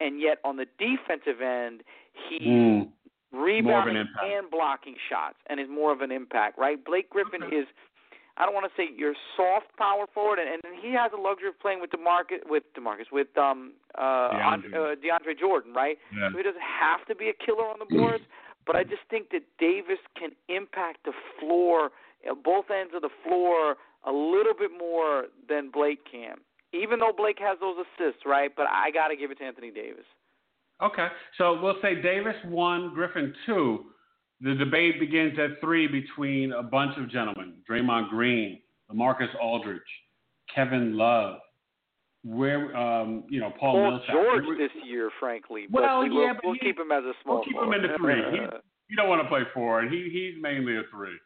and 0.00 0.20
yet 0.20 0.38
on 0.44 0.56
the 0.56 0.66
defensive 0.78 1.40
end, 1.40 1.82
he's 2.28 2.42
Mm. 2.42 2.92
rebounding 3.32 3.96
impact. 3.96 4.24
and 4.26 4.50
blocking 4.50 4.96
shots, 5.08 5.38
and 5.46 5.58
is 5.58 5.68
more 5.68 5.90
of 5.92 6.00
an 6.02 6.12
impact, 6.12 6.58
right? 6.58 6.82
Blake 6.84 7.08
Griffin 7.10 7.42
is, 7.52 7.66
I 8.36 8.44
don't 8.44 8.54
want 8.54 8.68
to 8.68 8.76
say 8.76 8.88
your 8.94 9.14
soft 9.36 9.72
power 9.78 10.04
forward, 10.12 10.38
and, 10.38 10.48
and 10.48 10.76
he 10.80 10.92
has 10.92 11.10
the 11.10 11.20
luxury 11.20 11.48
of 11.48 11.58
playing 11.58 11.80
with 11.80 11.90
Demarcus, 11.90 12.44
with 12.44 12.64
Demarcus, 12.76 13.08
with 13.10 13.28
um 13.38 13.72
uh, 13.96 14.30
DeAndre. 14.30 14.70
DeAndre. 14.70 14.92
Uh, 14.92 14.94
DeAndre 15.00 15.38
Jordan, 15.38 15.72
right? 15.72 15.96
Yeah. 16.12 16.30
So 16.30 16.36
he 16.36 16.44
doesn't 16.44 16.60
have 16.60 17.06
to 17.08 17.14
be 17.14 17.28
a 17.28 17.36
killer 17.44 17.64
on 17.64 17.78
the 17.78 17.88
boards, 17.88 18.24
but 18.66 18.76
I 18.76 18.84
just 18.84 19.02
think 19.08 19.30
that 19.30 19.42
Davis 19.58 20.00
can 20.18 20.30
impact 20.48 21.04
the 21.04 21.12
floor, 21.40 21.90
uh, 22.28 22.34
both 22.34 22.66
ends 22.70 22.92
of 22.94 23.02
the 23.02 23.14
floor, 23.24 23.76
a 24.04 24.12
little 24.12 24.54
bit 24.54 24.70
more 24.70 25.26
than 25.48 25.70
Blake 25.70 26.04
can. 26.10 26.36
Even 26.72 26.98
though 26.98 27.12
Blake 27.16 27.38
has 27.40 27.58
those 27.60 27.76
assists, 27.80 28.22
right? 28.26 28.50
But 28.54 28.66
I 28.68 28.90
got 28.90 29.08
to 29.08 29.16
give 29.16 29.30
it 29.30 29.38
to 29.38 29.44
Anthony 29.44 29.70
Davis. 29.70 30.04
Okay, 30.82 31.06
so 31.38 31.58
we'll 31.62 31.80
say 31.80 32.02
Davis 32.02 32.36
one, 32.44 32.92
Griffin 32.92 33.32
two. 33.46 33.86
The 34.40 34.54
debate 34.54 35.00
begins 35.00 35.38
at 35.38 35.60
three 35.60 35.86
between 35.86 36.52
a 36.52 36.62
bunch 36.62 36.96
of 36.98 37.10
gentlemen: 37.10 37.54
Draymond 37.68 38.10
Green, 38.10 38.60
LaMarcus 38.92 39.34
Aldridge, 39.40 39.80
Kevin 40.54 40.96
Love. 40.96 41.38
Where 42.24 42.76
um, 42.76 43.24
you 43.28 43.40
know 43.40 43.50
Paul, 43.50 43.74
Paul 43.74 43.90
Millsap. 43.92 44.10
George 44.10 44.58
this 44.58 44.70
year, 44.84 45.10
frankly. 45.20 45.66
Well, 45.70 46.02
but 46.02 46.10
we 46.10 46.16
yeah, 46.16 46.28
will, 46.28 46.34
but 46.34 46.44
we'll 46.44 46.54
he- 46.54 46.60
keep 46.60 46.78
him 46.78 46.90
as 46.90 47.04
a 47.04 47.12
small 47.22 47.36
we'll 47.36 47.44
keep 47.44 47.56
him 47.56 47.72
in 47.72 47.82
the 47.82 47.96
three. 47.96 48.20
He- 48.32 48.38
you 48.88 48.96
don't 48.96 49.08
want 49.08 49.22
to 49.22 49.28
play 49.28 49.42
four, 49.54 49.80
and 49.80 49.92
he 49.92 50.10
he's 50.10 50.42
mainly 50.42 50.76
a 50.76 50.82
three. 50.90 51.16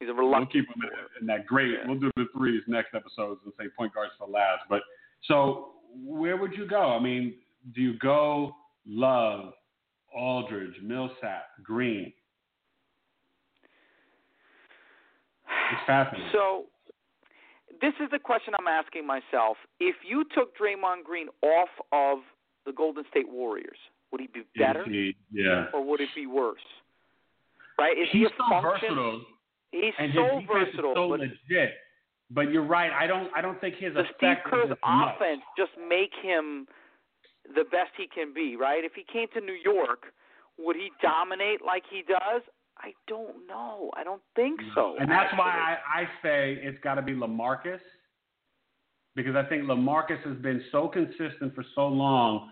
He's 0.00 0.08
a 0.08 0.14
reluctant. 0.14 0.54
We'll 0.54 0.62
keep 0.62 0.68
him 0.70 0.82
in, 0.82 1.20
in 1.22 1.26
that 1.26 1.46
great. 1.46 1.72
Yeah. 1.72 1.86
We'll 1.86 1.98
do 1.98 2.10
the 2.16 2.26
threes 2.36 2.62
next 2.68 2.94
episodes 2.94 3.40
and 3.44 3.52
say 3.58 3.66
point 3.76 3.94
guards 3.94 4.12
for 4.18 4.26
last. 4.26 4.62
But 4.68 4.80
so 5.24 5.72
where 5.94 6.36
would 6.36 6.52
you 6.54 6.66
go? 6.66 6.90
I 6.90 7.00
mean, 7.00 7.34
do 7.74 7.80
you 7.80 7.98
go 7.98 8.54
Love, 8.86 9.52
Aldridge, 10.14 10.74
Millsap, 10.82 11.44
Green? 11.62 12.12
It's 15.72 15.82
fascinating. 15.86 16.28
So 16.32 16.64
this 17.80 17.92
is 18.02 18.10
the 18.10 18.18
question 18.18 18.54
I'm 18.58 18.68
asking 18.68 19.06
myself. 19.06 19.56
If 19.80 19.96
you 20.06 20.24
took 20.34 20.56
Draymond 20.56 21.04
Green 21.04 21.28
off 21.42 21.68
of 21.92 22.18
the 22.64 22.72
Golden 22.72 23.04
State 23.10 23.28
Warriors, 23.28 23.78
would 24.10 24.20
he 24.20 24.28
be 24.28 24.42
better 24.56 24.84
He- 24.84 25.16
yeah. 25.32 25.66
or 25.74 25.84
would 25.84 26.00
it 26.00 26.08
be 26.14 26.26
worse? 26.26 26.64
Right? 27.78 27.96
Is 27.98 28.08
He's 28.10 28.20
he 28.20 28.24
a 28.26 28.28
so 28.38 28.44
function? 28.48 28.88
versatile, 28.88 29.20
He's 29.72 29.94
and 29.98 30.12
so 30.14 30.40
versatile. 30.50 30.94
so 30.94 31.08
but 31.10 31.20
legit. 31.20 31.74
But 32.30 32.50
you're 32.50 32.64
right. 32.64 32.90
I 32.90 33.06
don't. 33.06 33.30
I 33.36 33.40
don't 33.40 33.60
think 33.60 33.76
his 33.76 33.94
the 33.94 34.02
Steve 34.16 34.38
Kerr's 34.46 34.70
as 34.72 34.78
much. 34.82 35.14
offense 35.14 35.42
just 35.56 35.70
make 35.88 36.10
him 36.22 36.66
the 37.54 37.62
best 37.64 37.92
he 37.96 38.08
can 38.08 38.32
be, 38.34 38.56
right? 38.56 38.82
If 38.82 38.94
he 38.94 39.04
came 39.12 39.28
to 39.34 39.40
New 39.40 39.54
York, 39.64 40.06
would 40.58 40.74
he 40.74 40.90
dominate 41.00 41.62
like 41.64 41.84
he 41.88 42.02
does? 42.02 42.42
I 42.78 42.92
don't 43.08 43.46
know. 43.48 43.90
I 43.96 44.04
don't 44.04 44.22
think 44.34 44.60
so. 44.74 44.96
And 44.98 45.10
that's 45.10 45.32
why. 45.36 45.46
I, 45.48 46.00
I 46.00 46.04
say 46.22 46.58
it's 46.62 46.78
got 46.82 46.96
to 46.96 47.02
be 47.02 47.12
Lamarcus 47.12 47.80
because 49.14 49.34
I 49.34 49.44
think 49.44 49.64
Lamarcus 49.64 50.22
has 50.24 50.36
been 50.38 50.62
so 50.70 50.88
consistent 50.88 51.54
for 51.54 51.64
so 51.74 51.88
long, 51.88 52.50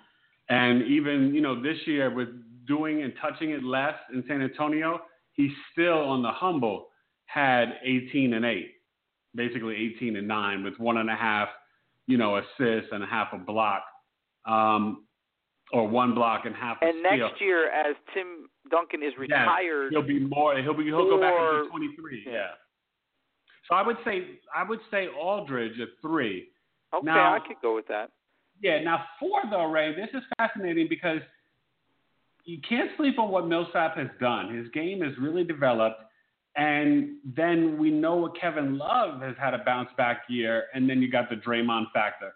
and 0.49 0.83
even 0.85 1.35
you 1.35 1.41
know 1.41 1.61
this 1.61 1.77
year 1.87 2.13
with 2.13 2.29
doing 2.67 3.03
and 3.03 3.13
touching 3.21 3.51
it 3.51 3.63
less 3.63 3.95
in 4.13 4.25
San 4.27 4.41
Antonio, 4.43 5.01
he 5.33 5.53
still 5.73 5.99
on 5.99 6.23
the 6.23 6.31
humble 6.31 6.89
had 7.27 7.75
18 7.85 8.35
and 8.35 8.45
eight, 8.45 8.73
basically 9.35 9.75
18 9.97 10.17
and 10.17 10.27
nine 10.27 10.65
with 10.65 10.79
one 10.79 10.97
and 10.99 11.11
a 11.11 11.15
half, 11.15 11.49
you 12.07 12.17
know, 12.17 12.37
assists 12.39 12.91
and 12.93 13.03
a 13.03 13.07
half 13.07 13.29
a 13.33 13.39
block, 13.39 13.83
um, 14.47 15.05
or 15.73 15.87
one 15.87 16.15
block 16.15 16.47
and 16.47 16.55
half 16.55 16.79
a 16.83 16.87
And 16.87 16.95
steal. 17.07 17.29
next 17.29 17.41
year, 17.41 17.71
as 17.71 17.97
Tim 18.15 18.49
Duncan 18.71 19.03
is 19.03 19.13
retired, 19.19 19.93
He'll 19.93 20.03
be 20.03 20.21
more. 20.21 20.57
He'll 20.59 20.75
be. 20.75 20.85
He'll 20.85 21.05
go 21.09 21.21
back 21.21 21.35
Or- 21.35 21.59
into 21.61 21.71
23. 21.71 22.23
yeah. 22.27 22.33
Yeah. 22.33 22.47
So 23.69 23.75
I 23.75 23.83
would 23.87 23.97
say 24.05 24.39
I 24.55 24.63
would 24.63 24.81
say 24.91 25.09
Aldridge 25.09 25.79
at 25.81 25.89
three. 26.01 26.49
okay, 26.93 27.05
now- 27.05 27.35
I 27.35 27.41
could 27.41 27.57
go 27.63 27.75
with 27.75 27.87
that. 27.89 28.11
Yeah. 28.61 28.83
Now 28.83 29.05
four 29.19 29.43
though, 29.51 29.67
Ray. 29.71 29.95
This 29.95 30.11
is 30.15 30.23
fascinating 30.39 30.87
because 30.89 31.21
you 32.45 32.59
can't 32.69 32.91
sleep 32.97 33.19
on 33.19 33.31
what 33.31 33.47
Millsap 33.47 33.97
has 33.97 34.09
done. 34.21 34.55
His 34.55 34.69
game 34.69 35.01
has 35.03 35.17
really 35.19 35.45
developed. 35.45 36.01
And 36.57 37.17
then 37.25 37.79
we 37.79 37.91
know 37.91 38.15
what 38.15 38.39
Kevin 38.41 38.79
Love 38.79 39.21
has 39.23 39.35
had 39.41 39.55
a 39.55 39.65
bounce 39.65 39.89
back 39.97 40.23
year, 40.29 40.67
and 40.73 40.89
then 40.89 41.03
you 41.03 41.11
got 41.11 41.29
the 41.29 41.35
Draymond 41.37 41.91
factor. 41.93 42.33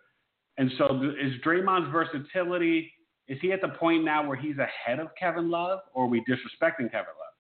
And 0.57 0.73
so, 0.77 0.87
is 1.21 1.41
Draymond's 1.47 1.93
versatility? 1.93 2.93
Is 3.29 3.39
he 3.41 3.53
at 3.53 3.61
the 3.61 3.69
point 3.69 4.05
now 4.05 4.27
where 4.27 4.37
he's 4.37 4.57
ahead 4.57 5.01
of 5.01 5.09
Kevin 5.19 5.51
Love, 5.51 5.81
or 5.93 6.05
are 6.05 6.09
we 6.09 6.21
disrespecting 6.21 6.91
Kevin 6.91 7.15
Love? 7.19 7.35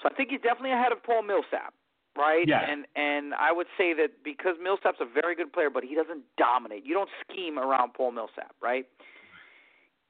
So 0.00 0.08
I 0.10 0.14
think 0.14 0.30
he's 0.30 0.40
definitely 0.40 0.72
ahead 0.72 0.92
of 0.92 1.02
Paul 1.02 1.22
Millsap, 1.22 1.74
right? 2.16 2.46
Yeah. 2.46 2.62
And 2.68 2.86
and 2.96 3.34
I 3.34 3.52
would 3.52 3.66
say 3.78 3.92
that 3.94 4.22
because 4.24 4.54
Millsap's 4.62 4.98
a 5.00 5.06
very 5.06 5.34
good 5.34 5.52
player, 5.52 5.70
but 5.70 5.84
he 5.84 5.94
doesn't 5.94 6.22
dominate. 6.36 6.84
You 6.86 6.94
don't 6.94 7.10
scheme 7.28 7.58
around 7.58 7.94
Paul 7.94 8.12
Millsap, 8.12 8.54
right? 8.62 8.86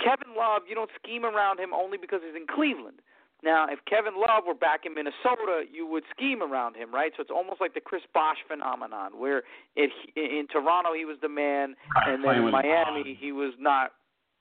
Kevin 0.01 0.37
Love, 0.37 0.63
you 0.69 0.75
don't 0.75 0.91
scheme 1.03 1.25
around 1.25 1.61
him 1.61 1.73
only 1.73 1.97
because 1.97 2.21
he's 2.27 2.35
in 2.35 2.47
Cleveland. 2.47 3.01
Now, 3.45 3.67
if 3.69 3.81
Kevin 3.87 4.15
Love 4.15 4.45
were 4.47 4.55
back 4.55 4.87
in 4.87 4.95
Minnesota, 4.95 5.65
you 5.71 5.87
would 5.87 6.05
scheme 6.17 6.43
around 6.43 6.77
him, 6.77 6.95
right? 6.95 7.13
So 7.17 7.23
it's 7.23 7.31
almost 7.31 7.61
like 7.61 7.75
the 7.75 7.81
Chris 7.81 8.03
Bosh 8.15 8.39
phenomenon, 8.47 9.19
where 9.19 9.43
it, 9.75 9.91
in 10.15 10.47
Toronto 10.51 10.95
he 10.95 11.05
was 11.05 11.17
the 11.21 11.29
man, 11.29 11.75
and 12.07 12.25
then 12.25 12.37
in 12.37 12.51
Miami 12.51 13.19
he 13.19 13.33
was 13.33 13.53
not 13.59 13.93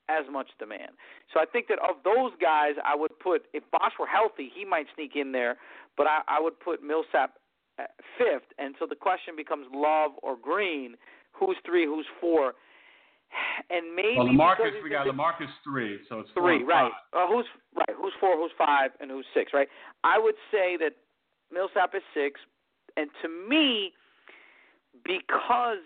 as 0.08 0.24
much 0.30 0.48
the 0.58 0.66
man. 0.66 0.88
So 1.32 1.40
I 1.40 1.44
think 1.46 1.68
that 1.68 1.78
of 1.78 1.96
those 2.04 2.32
guys, 2.40 2.74
I 2.84 2.94
would 2.96 3.18
put 3.18 3.46
if 3.52 3.62
Bosh 3.70 3.92
were 3.98 4.06
healthy, 4.06 4.50
he 4.54 4.64
might 4.64 4.86
sneak 4.94 5.12
in 5.16 5.32
there, 5.32 5.56
but 5.96 6.06
I, 6.06 6.22
I 6.28 6.40
would 6.40 6.58
put 6.60 6.82
Millsap 6.82 7.34
at 7.78 7.90
fifth. 8.18 8.48
And 8.58 8.74
so 8.78 8.86
the 8.88 8.96
question 8.96 9.34
becomes 9.36 9.66
Love 9.72 10.12
or 10.22 10.36
Green, 10.36 10.96
who's 11.32 11.56
three, 11.64 11.86
who's 11.86 12.06
four, 12.20 12.54
and 13.70 13.94
maybe 13.96 14.18
Well, 14.18 14.26
Lamarcus, 14.26 14.82
we 14.84 14.90
got 14.90 15.06
Lamarcus 15.06 15.48
three, 15.64 16.00
so 16.08 16.20
it's 16.20 16.28
Three, 16.34 16.62
right. 16.64 16.92
Uh, 17.14 17.26
who's 17.28 17.46
right? 17.74 17.96
Who's 17.96 18.12
four? 18.20 18.36
Who's 18.36 18.52
five? 18.58 18.90
And 19.00 19.10
who's 19.10 19.24
six? 19.32 19.52
Right. 19.54 19.68
I 20.04 20.18
would 20.18 20.34
say 20.50 20.76
that 20.78 20.92
Millsap 21.50 21.94
is 21.94 22.02
six, 22.12 22.40
and 22.96 23.08
to 23.22 23.28
me, 23.48 23.92
because 25.04 25.80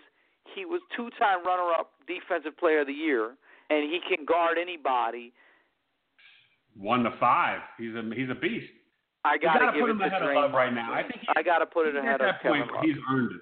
he 0.55 0.65
was 0.65 0.81
two-time 0.95 1.45
runner-up 1.45 1.91
defensive 2.07 2.57
player 2.57 2.81
of 2.81 2.87
the 2.87 2.93
year, 2.93 3.35
and 3.69 3.83
he 3.83 3.99
can 4.07 4.25
guard 4.25 4.57
anybody. 4.57 5.33
One 6.75 7.03
to 7.03 7.11
five. 7.19 7.59
He's 7.77 7.95
a 7.95 8.03
he's 8.15 8.29
a 8.29 8.35
beast. 8.35 8.67
I 9.25 9.37
gotta, 9.37 9.59
gotta 9.59 9.71
give 9.73 9.81
put 9.81 9.89
it 9.89 9.93
him 9.93 10.01
ahead 10.01 10.21
of 10.21 10.35
Love 10.35 10.51
right 10.53 10.73
now. 10.73 10.93
I 10.93 11.01
think 11.01 11.21
he- 11.21 11.27
I 11.35 11.41
gotta 11.43 11.65
put 11.65 11.87
it 11.87 11.95
ahead 11.95 12.21
at 12.21 12.21
of 12.21 12.27
that 12.27 12.41
Kevin 12.41 12.59
point 12.61 12.71
Love. 12.73 12.83
he's 12.83 12.95
earned 13.11 13.31
it. 13.31 13.41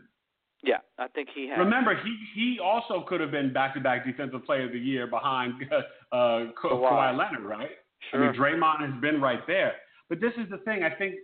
Yeah, 0.63 0.77
I 0.97 1.07
think 1.09 1.29
he 1.35 1.47
has. 1.49 1.59
Remember, 1.59 1.95
he 1.95 2.15
he 2.33 2.59
also 2.63 3.01
could 3.07 3.19
have 3.21 3.29
been 3.31 3.53
back-to-back 3.53 4.05
Defensive 4.05 4.45
Player 4.45 4.65
of 4.65 4.71
the 4.71 4.79
Year 4.79 5.05
behind 5.05 5.53
uh, 5.71 5.77
Ka- 6.11 6.49
Kawhi. 6.63 6.89
Kawhi 6.89 7.17
Leonard, 7.17 7.43
right? 7.43 7.69
Sure. 8.09 8.23
I 8.23 8.31
mean, 8.31 8.39
Draymond 8.39 8.91
has 8.91 9.01
been 9.01 9.21
right 9.21 9.45
there. 9.47 9.73
But 10.09 10.21
this 10.21 10.33
is 10.37 10.49
the 10.49 10.57
thing. 10.59 10.83
I 10.83 10.89
think 10.89 11.15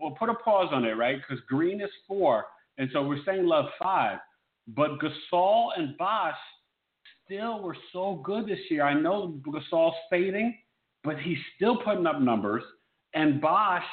we'll 0.00 0.12
put 0.12 0.28
a 0.30 0.34
pause 0.34 0.68
on 0.72 0.84
it, 0.84 0.92
right? 0.96 1.16
Because 1.18 1.42
Green 1.48 1.80
is 1.80 1.90
four, 2.08 2.44
and 2.78 2.88
so 2.92 3.02
we're 3.02 3.22
saying 3.26 3.44
Love 3.46 3.66
five. 3.82 4.18
But 4.68 4.92
Gasol 4.98 5.70
and 5.76 5.96
Bosh 5.98 6.34
still 7.26 7.60
were 7.62 7.76
so 7.92 8.20
good 8.24 8.46
this 8.46 8.58
year. 8.70 8.84
I 8.84 8.94
know 8.94 9.38
Gasol's 9.46 9.94
fading, 10.08 10.56
but 11.04 11.18
he's 11.18 11.38
still 11.56 11.76
putting 11.82 12.06
up 12.06 12.20
numbers, 12.20 12.62
and 13.14 13.40
Bosh 13.40 13.84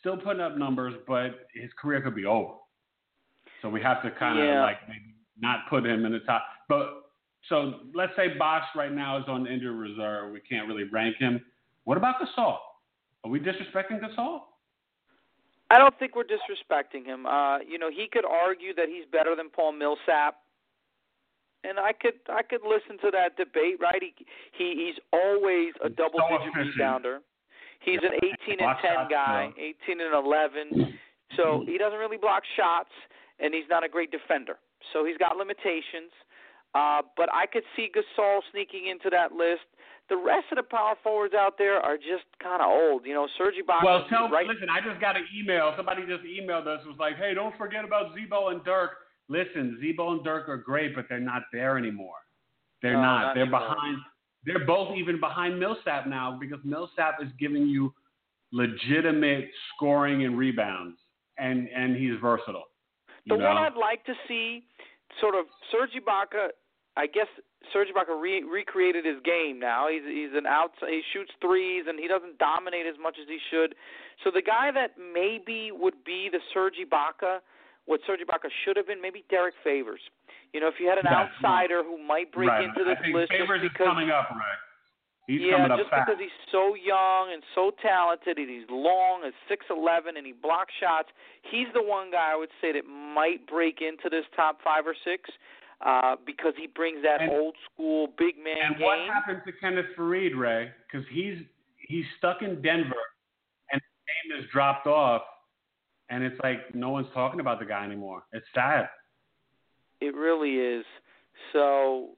still 0.00 0.16
putting 0.16 0.42
up 0.42 0.56
numbers, 0.56 0.94
but 1.06 1.46
his 1.54 1.70
career 1.80 2.00
could 2.00 2.14
be 2.14 2.26
over. 2.26 2.54
So 3.62 3.68
we 3.68 3.80
have 3.82 4.02
to 4.02 4.10
kind 4.12 4.38
of 4.38 4.44
Yeah. 4.44 4.62
like 4.62 4.86
maybe 4.88 5.14
not 5.38 5.68
put 5.68 5.84
him 5.84 6.04
in 6.04 6.12
the 6.12 6.20
top. 6.20 6.46
But 6.68 7.02
so 7.48 7.80
let's 7.94 8.14
say 8.16 8.28
Bosh 8.36 8.64
right 8.74 8.92
now 8.92 9.16
is 9.18 9.28
on 9.28 9.46
injured 9.46 9.76
reserve. 9.76 10.32
We 10.32 10.40
can't 10.40 10.68
really 10.68 10.84
rank 10.84 11.16
him. 11.16 11.44
What 11.84 11.96
about 11.96 12.20
Gasol? 12.20 12.58
Are 13.24 13.30
we 13.30 13.40
disrespecting 13.40 14.00
Gasol? 14.00 14.42
I 15.70 15.78
don't 15.78 15.96
think 15.98 16.14
we're 16.14 16.24
disrespecting 16.24 17.04
him. 17.04 17.26
Uh, 17.26 17.58
you 17.58 17.78
know, 17.78 17.90
he 17.90 18.08
could 18.10 18.24
argue 18.24 18.72
that 18.74 18.88
he's 18.88 19.04
better 19.10 19.34
than 19.34 19.50
Paul 19.50 19.72
Millsap, 19.72 20.38
and 21.68 21.78
I 21.78 21.92
could 21.92 22.14
I 22.28 22.42
could 22.42 22.62
listen 22.62 22.98
to 23.02 23.10
that 23.10 23.36
debate. 23.36 23.76
Right? 23.80 24.00
He, 24.00 24.14
he 24.56 24.86
he's 24.86 24.98
always 25.12 25.74
a 25.84 25.88
double 25.88 26.20
digit 26.30 26.54
rebounder. 26.54 27.18
He's 27.80 28.00
an 28.02 28.16
18 28.16 28.58
and 28.58 28.58
10 28.58 28.66
shots, 28.82 29.10
guy, 29.10 29.52
though. 29.56 29.62
18 29.86 30.00
and 30.00 30.14
11. 30.14 30.98
So 31.36 31.62
he 31.66 31.78
doesn't 31.78 31.98
really 31.98 32.16
block 32.16 32.42
shots, 32.56 32.90
and 33.38 33.54
he's 33.54 33.68
not 33.68 33.84
a 33.84 33.88
great 33.88 34.10
defender. 34.10 34.58
So 34.92 35.04
he's 35.04 35.18
got 35.18 35.36
limitations. 35.36 36.10
Uh, 36.74 37.02
but 37.16 37.32
I 37.32 37.46
could 37.46 37.62
see 37.74 37.88
Gasol 37.88 38.40
sneaking 38.52 38.88
into 38.88 39.08
that 39.10 39.32
list. 39.32 39.64
The 40.08 40.16
rest 40.16 40.46
of 40.52 40.56
the 40.56 40.62
power 40.62 40.94
forwards 41.02 41.34
out 41.34 41.58
there 41.58 41.80
are 41.80 41.96
just 41.96 42.26
kind 42.42 42.62
of 42.62 42.68
old. 42.68 43.06
You 43.06 43.14
know, 43.14 43.26
Serge 43.38 43.54
Ibaka. 43.54 43.84
Well, 43.84 44.06
tell 44.08 44.28
right 44.28 44.46
listen. 44.46 44.68
I 44.70 44.80
just 44.80 45.00
got 45.00 45.16
an 45.16 45.24
email. 45.34 45.72
Somebody 45.76 46.02
just 46.06 46.22
emailed 46.22 46.66
us. 46.66 46.84
Was 46.86 46.96
like, 46.98 47.16
hey, 47.16 47.34
don't 47.34 47.56
forget 47.56 47.84
about 47.84 48.14
Z-Bo 48.14 48.50
and 48.50 48.62
Dirk. 48.64 49.05
Listen, 49.28 49.78
Z-Bo 49.80 50.12
and 50.12 50.24
Dirk 50.24 50.48
are 50.48 50.56
great, 50.56 50.94
but 50.94 51.06
they're 51.08 51.18
not 51.20 51.42
there 51.52 51.76
anymore. 51.78 52.14
They're 52.82 52.92
No, 52.94 53.02
not. 53.02 53.22
not 53.22 53.34
They're 53.34 53.42
anymore. 53.44 53.60
behind. 53.60 53.98
They're 54.44 54.64
both 54.66 54.96
even 54.96 55.18
behind 55.18 55.58
Millsap 55.58 56.06
now 56.06 56.36
because 56.38 56.60
Millsap 56.64 57.20
is 57.20 57.28
giving 57.38 57.66
you 57.66 57.92
legitimate 58.52 59.50
scoring 59.74 60.24
and 60.24 60.38
rebounds, 60.38 60.96
and 61.38 61.68
and 61.68 61.96
he's 61.96 62.18
versatile. 62.20 62.66
The 63.26 63.36
know? 63.36 63.44
one 63.44 63.56
I'd 63.56 63.74
like 63.74 64.04
to 64.04 64.14
see, 64.28 64.64
sort 65.20 65.34
of 65.34 65.46
Serge 65.72 65.90
Ibaka. 66.00 66.48
I 66.96 67.06
guess 67.06 67.26
Serge 67.72 67.88
Ibaka 67.88 68.18
re- 68.18 68.44
recreated 68.44 69.04
his 69.04 69.16
game. 69.24 69.58
Now 69.58 69.88
he's 69.88 70.02
he's 70.04 70.30
an 70.34 70.46
outside. 70.46 70.90
He 70.90 71.02
shoots 71.12 71.32
threes 71.40 71.84
and 71.88 71.98
he 71.98 72.08
doesn't 72.08 72.38
dominate 72.38 72.86
as 72.86 72.94
much 73.02 73.16
as 73.20 73.28
he 73.28 73.38
should. 73.50 73.74
So 74.24 74.30
the 74.30 74.42
guy 74.42 74.70
that 74.72 74.92
maybe 74.96 75.70
would 75.72 76.04
be 76.04 76.28
the 76.30 76.38
Serge 76.54 76.76
Ibaka, 76.80 77.40
what 77.86 78.00
Serge 78.06 78.20
Ibaka 78.20 78.50
should 78.64 78.76
have 78.76 78.86
been, 78.86 79.00
maybe 79.00 79.24
Derrick 79.30 79.54
Favors. 79.64 80.00
You 80.52 80.60
know, 80.60 80.68
if 80.68 80.74
you 80.78 80.88
had 80.88 80.98
an 80.98 81.06
Yeah. 81.10 81.26
outsider 81.30 81.82
who 81.82 81.98
might 81.98 82.30
break 82.32 82.48
right. 82.50 82.64
into 82.64 82.84
this 82.84 82.98
list 83.12 83.30
Favors 83.32 83.62
just 83.62 83.66
is 83.66 83.72
because 83.72 83.86
coming 83.86 84.10
up, 84.10 84.30
Rick. 84.30 84.42
He's 85.26 85.40
yeah, 85.40 85.56
coming 85.56 85.72
up 85.72 85.78
just 85.78 85.90
fast. 85.90 86.06
because 86.06 86.20
he's 86.20 86.38
so 86.52 86.74
young 86.76 87.32
and 87.32 87.42
so 87.54 87.72
talented, 87.82 88.38
and 88.38 88.48
he's 88.48 88.68
long, 88.70 89.24
and 89.24 89.32
six 89.48 89.66
eleven, 89.70 90.16
and 90.16 90.24
he 90.26 90.32
blocks 90.32 90.72
shots. 90.78 91.08
He's 91.42 91.66
the 91.74 91.82
one 91.82 92.10
guy 92.12 92.30
I 92.30 92.36
would 92.36 92.50
say 92.60 92.70
that 92.72 92.86
might 92.86 93.44
break 93.46 93.82
into 93.82 94.08
this 94.08 94.24
top 94.36 94.62
five 94.62 94.86
or 94.86 94.94
six 95.04 95.28
uh, 95.80 96.14
because 96.24 96.54
he 96.56 96.68
brings 96.68 97.02
that 97.02 97.20
And- 97.22 97.30
old 97.32 97.56
school 97.70 98.06
big 98.16 98.38
man 98.38 98.56
And 98.62 98.76
game. 98.78 98.86
what 98.86 98.98
happened 99.00 99.42
to 99.46 99.52
Kenneth 99.52 99.94
Faried, 99.96 100.36
Ray? 100.36 100.70
Because 100.86 101.06
he's 101.08 101.38
he's 101.78 102.06
stuck 102.18 102.42
in 102.42 102.62
Denver, 102.62 102.94
and 103.72 103.82
his 103.82 104.30
name 104.30 104.40
has 104.40 104.50
dropped 104.50 104.86
off, 104.86 105.22
and 106.10 106.22
it's 106.22 106.38
like 106.42 106.74
no 106.74 106.90
one's 106.90 107.08
talking 107.14 107.40
about 107.40 107.58
the 107.58 107.64
guy 107.66 107.84
anymore. 107.84 108.24
It's 108.32 108.46
sad. 108.54 108.88
It 110.00 110.14
really 110.14 110.56
is. 110.56 110.84
So 111.52 112.10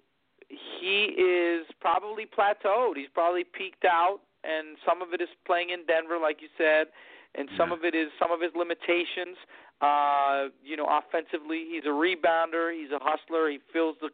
he 0.48 1.04
is 1.04 1.66
probably 1.80 2.26
plateaued. 2.26 2.96
He's 2.96 3.08
probably 3.12 3.44
peaked 3.44 3.84
out, 3.84 4.20
and 4.44 4.76
some 4.86 5.02
of 5.02 5.12
it 5.12 5.20
is 5.20 5.28
playing 5.46 5.70
in 5.70 5.84
Denver, 5.86 6.18
like 6.18 6.40
you 6.40 6.48
said, 6.56 6.88
and 7.34 7.48
some 7.56 7.70
Yeah. 7.70 7.76
of 7.76 7.84
it 7.84 7.94
is 7.94 8.10
some 8.18 8.30
of 8.30 8.40
his 8.40 8.54
limitations. 8.54 9.36
Uh, 9.80 10.48
you 10.64 10.76
know, 10.76 10.86
offensively, 10.86 11.64
he's 11.66 11.84
a 11.84 11.94
rebounder. 11.94 12.72
He's 12.72 12.90
a 12.90 12.98
hustler. 12.98 13.48
He 13.48 13.58
fills 13.72 13.96
the, 14.00 14.10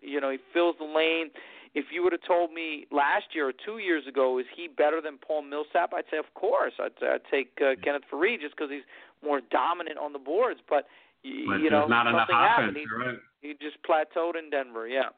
you 0.00 0.20
know, 0.20 0.30
he 0.30 0.38
fills 0.52 0.76
the 0.78 0.84
lane. 0.84 1.30
If 1.78 1.86
you 1.92 2.02
would 2.02 2.12
have 2.12 2.24
told 2.26 2.54
me 2.54 2.86
last 2.90 3.26
year 3.34 3.46
or 3.50 3.52
two 3.52 3.76
years 3.78 4.04
ago, 4.08 4.38
is 4.38 4.46
he 4.56 4.66
better 4.66 5.00
than 5.02 5.18
Paul 5.18 5.42
Millsap? 5.42 5.92
I'd 5.94 6.04
say, 6.10 6.16
of 6.16 6.32
course. 6.34 6.72
I'd, 6.80 6.96
I'd 7.04 7.20
take 7.30 7.52
uh, 7.60 7.76
Kenneth 7.84 8.04
Faried 8.10 8.40
just 8.40 8.56
because 8.56 8.70
he's 8.70 8.86
more 9.22 9.40
dominant 9.50 9.98
on 9.98 10.14
the 10.14 10.18
boards. 10.18 10.60
But 10.68 10.86
y- 11.22 11.44
But 11.46 11.60
you 11.60 11.68
know, 11.68 11.86
not 11.86 12.06
something 12.06 12.34
happened. 12.34 12.76
offense. 12.78 12.88
He- 12.90 13.06
right. 13.06 13.18
he 13.42 13.52
just 13.60 13.76
plateaued 13.88 14.38
in 14.42 14.48
Denver. 14.50 14.88
Yeah. 14.88 15.10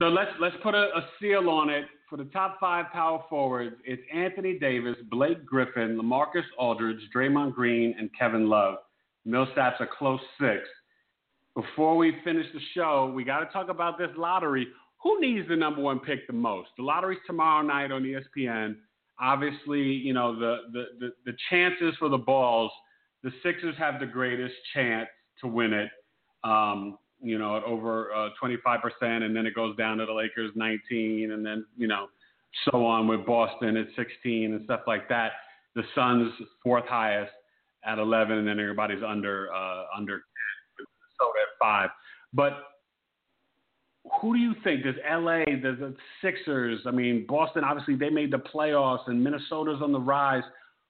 So 0.00 0.06
let's 0.08 0.30
let's 0.38 0.54
put 0.62 0.74
a, 0.76 0.84
a 0.94 1.08
seal 1.20 1.48
on 1.50 1.70
it 1.70 1.86
for 2.08 2.16
the 2.18 2.26
top 2.26 2.60
five 2.60 2.86
power 2.92 3.24
forwards. 3.28 3.74
It's 3.84 4.02
Anthony 4.14 4.58
Davis, 4.60 4.94
Blake 5.10 5.44
Griffin, 5.44 5.98
LaMarcus 6.00 6.44
Aldridge, 6.56 7.00
Draymond 7.14 7.54
Green, 7.54 7.94
and 7.98 8.10
Kevin 8.16 8.48
Love. 8.48 8.76
Millsap's 9.24 9.80
a 9.80 9.86
close 9.86 10.20
six. 10.40 10.60
Before 11.56 11.96
we 11.96 12.14
finish 12.22 12.46
the 12.52 12.60
show, 12.74 13.10
we 13.12 13.24
got 13.24 13.40
to 13.40 13.46
talk 13.46 13.70
about 13.70 13.96
this 13.98 14.10
lottery. 14.16 14.68
Who 15.06 15.20
needs 15.20 15.46
the 15.48 15.54
number 15.54 15.80
one 15.80 16.00
pick 16.00 16.26
the 16.26 16.32
most? 16.32 16.70
The 16.76 16.82
lottery's 16.82 17.20
tomorrow 17.28 17.62
night 17.64 17.92
on 17.92 18.02
ESPN. 18.02 18.74
Obviously, 19.20 19.80
you 19.80 20.12
know 20.12 20.36
the 20.36 20.62
the 20.72 20.84
the, 20.98 21.10
the 21.24 21.32
chances 21.48 21.94
for 22.00 22.08
the 22.08 22.18
balls. 22.18 22.72
The 23.22 23.30
Sixers 23.40 23.76
have 23.78 24.00
the 24.00 24.06
greatest 24.06 24.54
chance 24.74 25.06
to 25.42 25.46
win 25.46 25.72
it. 25.72 25.90
Um, 26.42 26.98
you 27.22 27.38
know, 27.38 27.56
at 27.56 27.62
over 27.62 28.12
uh, 28.12 28.30
25%, 28.42 28.80
and 29.00 29.34
then 29.34 29.46
it 29.46 29.54
goes 29.54 29.76
down 29.76 29.98
to 29.98 30.06
the 30.06 30.12
Lakers 30.12 30.50
19, 30.56 31.30
and 31.30 31.46
then, 31.46 31.64
you 31.76 31.86
know, 31.86 32.08
so 32.68 32.84
on 32.84 33.06
with 33.06 33.24
Boston 33.24 33.76
at 33.76 33.86
16 33.94 34.54
and 34.54 34.64
stuff 34.64 34.80
like 34.88 35.08
that. 35.08 35.32
The 35.76 35.82
Suns 35.94 36.32
fourth 36.64 36.86
highest 36.88 37.32
at 37.84 38.00
11, 38.00 38.38
and 38.38 38.48
then 38.48 38.58
everybody's 38.58 39.04
under 39.06 39.54
uh, 39.54 39.84
under 39.96 40.14
10, 40.14 40.22
with 40.78 40.86
Minnesota 40.98 41.38
at 41.42 41.58
five. 41.60 41.90
But 42.32 42.75
who 44.20 44.34
do 44.34 44.40
you 44.40 44.54
think? 44.64 44.84
Does 44.84 44.94
LA, 45.08 45.44
does 45.44 45.78
the 45.78 45.94
Sixers? 46.22 46.80
I 46.86 46.90
mean, 46.90 47.26
Boston. 47.28 47.64
Obviously, 47.64 47.96
they 47.96 48.10
made 48.10 48.30
the 48.30 48.38
playoffs, 48.38 49.08
and 49.08 49.22
Minnesota's 49.22 49.80
on 49.82 49.92
the 49.92 50.00
rise. 50.00 50.44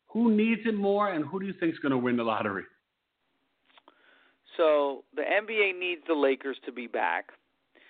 Who 0.09 0.35
needs 0.35 0.62
it 0.64 0.74
more, 0.74 1.12
and 1.12 1.24
who 1.24 1.40
do 1.40 1.46
you 1.46 1.55
think 1.59 1.72
is 1.74 1.79
going 1.81 1.92
to 1.92 1.98
win 1.98 2.16
the 2.16 2.22
lottery? 2.22 2.64
So 4.57 5.05
the 5.14 5.22
NBA 5.22 5.79
needs 5.79 6.02
the 6.07 6.14
Lakers 6.14 6.57
to 6.64 6.72
be 6.72 6.87
back. 6.87 7.31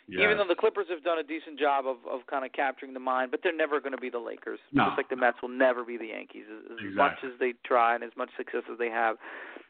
Yeah. 0.09 0.25
Even 0.25 0.37
though 0.37 0.47
the 0.49 0.55
Clippers 0.55 0.87
have 0.89 1.03
done 1.03 1.19
a 1.19 1.25
decent 1.25 1.59
job 1.59 1.85
of 1.85 1.97
of 2.09 2.27
kind 2.29 2.45
of 2.45 2.53
capturing 2.53 2.95
the 2.95 3.01
mind, 3.01 3.33
but 3.33 3.41
they're 3.43 3.57
never 3.57 3.81
going 3.81 3.93
to 3.93 3.99
be 3.99 4.11
the 4.11 4.21
Lakers. 4.21 4.61
No. 4.73 4.87
Just 4.87 4.99
like 4.99 5.09
the 5.09 5.17
Mets 5.17 5.39
will 5.43 5.49
never 5.49 5.85
be 5.85 5.97
the 5.97 6.07
Yankees, 6.07 6.45
as, 6.49 6.79
as 6.79 6.95
much 6.95 7.19
as 7.25 7.33
they 7.41 7.55
try 7.65 7.97
and 7.97 8.05
as 8.05 8.12
much 8.17 8.31
success 8.37 8.62
as 8.71 8.79
they 8.79 8.89
have. 8.89 9.17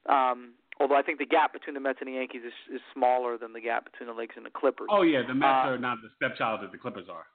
Um, 0.09 0.53
although 0.81 0.97
I 0.97 1.03
think 1.03 1.19
the 1.19 1.27
gap 1.27 1.53
between 1.53 1.75
the 1.75 1.81
Mets 1.81 1.99
and 2.01 2.09
the 2.09 2.13
Yankees 2.15 2.43
is, 2.47 2.77
is 2.77 2.81
smaller 2.95 3.37
than 3.39 3.53
the 3.53 3.61
gap 3.61 3.85
between 3.91 4.09
the 4.09 4.15
Lakers 4.15 4.37
and 4.37 4.47
the 4.47 4.51
Clippers. 4.51 4.89
oh 4.91 5.03
yeah, 5.03 5.23
the 5.27 5.35
Mets 5.35 5.67
Uh, 5.67 5.71
are 5.71 5.79
not 5.79 5.99
the 6.03 6.09
stepchild 6.17 6.61
that 6.63 6.73
the 6.73 6.79
Clippers 6.79 7.07
are. 7.11 7.27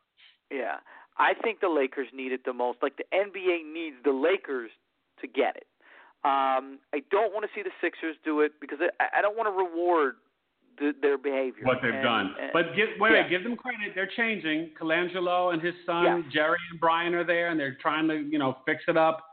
Yeah, 0.52 0.78
I 1.18 1.34
think 1.44 1.60
the 1.62 1.70
Lakers 1.70 2.08
need 2.14 2.32
it 2.32 2.44
the 2.46 2.54
most. 2.54 2.80
Like 2.82 2.98
the 2.98 3.06
NBA 3.14 3.72
needs 3.74 3.96
the 4.04 4.12
Lakers 4.12 4.72
to 5.22 5.28
get 5.28 5.56
it. 5.58 5.68
Um, 6.24 6.78
I 6.94 7.02
don't 7.10 7.34
want 7.34 7.46
to 7.46 7.52
see 7.56 7.64
the 7.64 7.72
Sixers 7.82 8.16
do 8.24 8.42
it 8.42 8.52
because 8.62 8.78
I, 9.00 9.20
I 9.20 9.22
don't 9.22 9.36
want 9.38 9.48
to 9.48 9.58
reward 9.58 10.16
the, 10.78 10.94
their 11.02 11.18
behavior. 11.18 11.64
what 11.66 11.80
they've 11.82 11.94
And- 11.94 12.04
done. 12.04 12.36
and- 12.40 12.52
But 12.54 12.76
give, 12.76 12.90
wait, 13.00 13.14
yeah. 13.14 13.28
give 13.28 13.44
them 13.44 13.56
credit. 13.56 13.94
They're 13.96 14.10
changing. 14.16 14.72
Colangelo 14.80 15.52
and 15.54 15.62
his 15.62 15.74
son 15.86 16.04
Yeah. 16.06 16.22
Jerry 16.32 16.58
and 16.70 16.80
Bryan 16.80 17.16
are 17.16 17.24
there, 17.24 17.48
and 17.50 17.60
they're 17.60 17.78
trying 17.82 18.08
to, 18.10 18.18
you 18.18 18.38
know, 18.40 18.58
fix 18.66 18.84
it 18.88 18.98
up. 18.98 19.26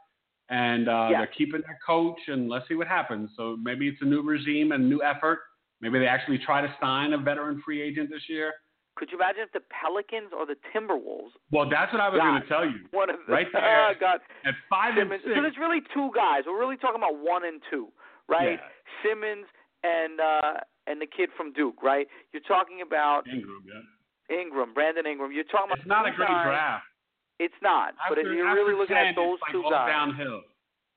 And 0.51 0.89
uh, 0.89 1.09
Yeah. 1.11 1.19
they're 1.19 1.27
keeping 1.37 1.61
their 1.61 1.79
coach, 1.87 2.19
and 2.29 2.49
let's 2.49 2.67
see 2.69 2.75
what 2.75 2.87
happens. 2.89 3.31
So 3.37 3.57
maybe 3.63 3.87
it's 3.89 4.01
a 4.01 4.07
new 4.07 4.23
regime 4.23 4.73
and 4.73 4.89
new 4.89 5.03
effort. 5.03 5.41
Maybe 5.81 5.99
they 5.99 6.07
actually 6.07 6.39
try 6.39 6.61
to 6.63 6.75
sign 6.81 7.13
a 7.13 7.19
veteran 7.19 7.61
free 7.65 7.83
agent 7.83 8.11
this 8.11 8.23
year. 8.29 8.55
could 8.97 9.13
you 9.13 9.17
imagine 9.19 9.43
if 9.47 9.53
the 9.53 9.63
Pelicans 9.71 10.33
or 10.37 10.45
the 10.45 10.57
Timberwolves? 10.75 11.31
Well, 11.53 11.71
that's 11.71 11.93
what 11.93 12.01
I 12.03 12.09
was 12.09 12.19
going 12.19 12.43
to 12.43 12.49
tell 12.49 12.65
you. 12.67 12.83
One 12.91 13.09
of 13.11 13.17
the, 13.29 13.33
Right 13.33 13.47
there. 13.53 13.63
Oh 13.91 13.93
God, 14.01 14.19
At 14.45 14.55
five 14.69 14.95
Simmons. 14.99 15.23
and 15.25 15.35
So 15.37 15.41
there's 15.43 15.57
really 15.57 15.79
two 15.95 16.11
guys. 16.17 16.43
We're 16.51 16.59
really 16.59 16.77
talking 16.77 16.99
about 16.99 17.15
one 17.15 17.45
and 17.47 17.63
two, 17.71 17.93
right? 18.29 18.59
Yeah. 18.59 19.07
Simmons 19.07 19.47
and 19.85 20.19
uh 20.19 20.55
and 20.89 20.99
the 21.01 21.07
kid 21.07 21.29
from 21.37 21.53
Duke, 21.53 21.79
right? 21.81 22.09
You're 22.33 22.43
talking 22.49 22.81
about 22.83 23.29
Ingram, 23.31 23.63
yeah. 23.71 24.35
Ingram, 24.35 24.75
Brandon 24.75 25.07
Ingram. 25.07 25.31
You're 25.31 25.45
talking 25.45 25.71
about 25.71 25.79
It's 25.79 25.87
not 25.87 26.09
a 26.09 26.11
great 26.11 26.27
guys- 26.27 26.47
draft. 26.51 26.85
It's 27.39 27.55
not. 27.63 27.95
but 28.09 28.19
if 28.19 28.25
you're 28.25 28.53
really 28.55 28.75
looking 28.75 28.97
10, 28.97 29.07
at 29.07 29.17
those 29.17 29.35
it's 29.35 29.43
like 29.43 29.53
two 29.53 29.65
all 29.65 29.71
guys, 29.71 29.89
downhill. 29.89 30.43